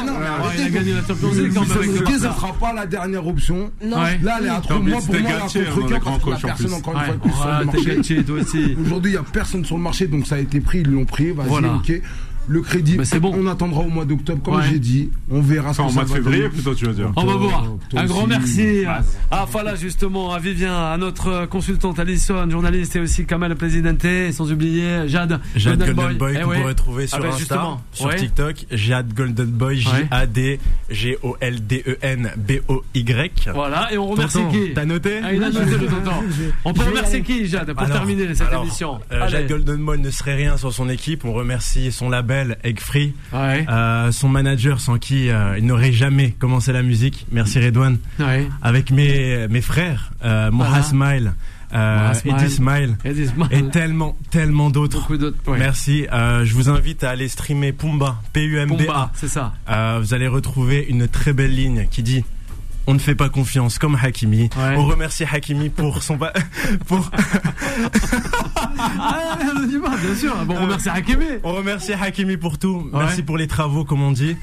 [0.05, 0.19] non, non,
[0.55, 2.19] il a gagné la Champions League quand même.
[2.19, 3.71] ça sera pas la dernière option.
[3.83, 3.97] Non.
[3.97, 4.79] Là, elle est à trop.
[4.79, 7.19] Moi, pour moi, elle est à trop parce qu'il n'y a personne encore une fois
[7.31, 8.75] sur le marché.
[8.85, 11.05] Aujourd'hui, il n'y a personne sur le marché, donc ça a été pris, ils l'ont
[11.05, 11.31] pris.
[11.31, 12.01] Vas-y, ok
[12.49, 12.97] le crédit.
[13.03, 13.33] c'est bon.
[13.37, 15.11] On attendra au mois d'octobre, comme j'ai dit.
[15.29, 17.11] On verra ce que en mois de février, plutôt, tu vas dire.
[17.15, 17.65] On va voir.
[17.95, 18.83] Un grand merci
[19.31, 24.51] à Fala, justement, à Vivien, à notre consultante Alison, journaliste et aussi Kamal Presidente, sans
[24.51, 25.39] oublier Jade.
[25.55, 28.65] Jade Golden, Boy, eh que vous pourrez trouver sur ah ben, Insta, sur TikTok.
[28.71, 31.89] Jade Golden Boy, J-A-D, G-O-L-D-E-N-B-O-Y.
[33.53, 36.11] Voilà, et on remercie qui T'as noté ah, Il a noté le tonton.
[36.65, 40.35] On peut remercier qui, Jade, pour terminer cette émission euh, Jade Golden Boy ne serait
[40.35, 41.25] rien sans son équipe.
[41.25, 46.31] On remercie son label Egg Free, euh, son manager sans qui euh, il n'aurait jamais
[46.31, 47.25] commencé la musique.
[47.31, 47.97] Merci Redouane.
[48.61, 51.33] Avec mes, mes frères, euh, Moha Smile.
[51.73, 52.97] Euh, Eddie Smile,
[53.51, 55.07] et tellement, tellement d'autres.
[55.47, 56.07] Merci.
[56.11, 59.11] Euh, je vous invite à aller streamer Pumba, P-U-M-B-A.
[59.13, 59.53] C'est ça.
[59.69, 62.25] Euh, vous allez retrouver une très belle ligne qui dit
[62.89, 64.49] on ne fait pas confiance comme Hakimi.
[64.57, 66.17] On remercie Hakimi pour son
[66.87, 67.11] pour
[68.79, 69.37] ah,
[70.01, 70.35] bien sûr.
[70.45, 71.25] Bon, on remercie Hakimi.
[71.43, 72.89] On remercie Hakimi pour tout.
[72.91, 74.35] Merci pour les travaux, comme on dit.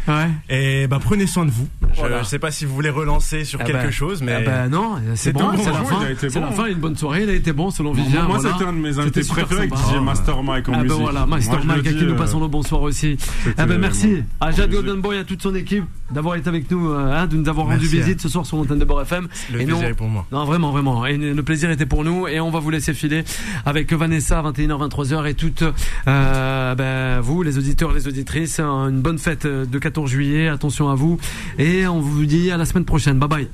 [0.48, 1.66] Et bah prenez soin de vous.
[1.96, 4.44] Je, ne sais pas si vous voulez relancer sur eh quelque ben, chose, mais eh
[4.44, 6.00] ben non, c'est bon, c'est la fin.
[6.16, 7.22] C'est la fin, une bonne soirée.
[7.22, 8.24] Il a été bon selon Vivien.
[8.24, 11.00] Moi, c'était un de mes invités préférés, qui Master Mike en ah ben musique.
[11.00, 13.16] voilà, Master Mike, à qui nous euh, passons le bonsoir aussi.
[13.46, 16.90] Eh ben merci à Jade Golden Boy, à toute son équipe d'avoir été avec nous,
[16.90, 19.28] euh, hein, de nous avoir rendu visite ce soir sur l'antenne de Bord FM.
[19.52, 20.26] Le plaisir est pour moi.
[20.30, 21.06] Non, vraiment, vraiment.
[21.06, 22.28] Et le plaisir était pour nous.
[22.28, 23.24] Et on va vous laisser filer
[23.64, 25.64] avec Vanessa, 21h, 23h, et toutes
[26.06, 28.60] euh, ben, vous, les auditeurs, les auditrices.
[28.60, 30.48] Une bonne fête de 14 juillet.
[30.48, 31.18] Attention à vous.
[31.58, 33.18] Et on vous dit à la semaine prochaine.
[33.18, 33.48] Bye bye.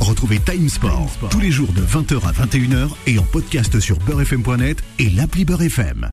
[0.00, 4.82] Retrouvez Time Sport, tous les jours de 20h à 21h et en podcast sur beurrefm.net
[4.98, 6.02] et l'appli Beurrefm.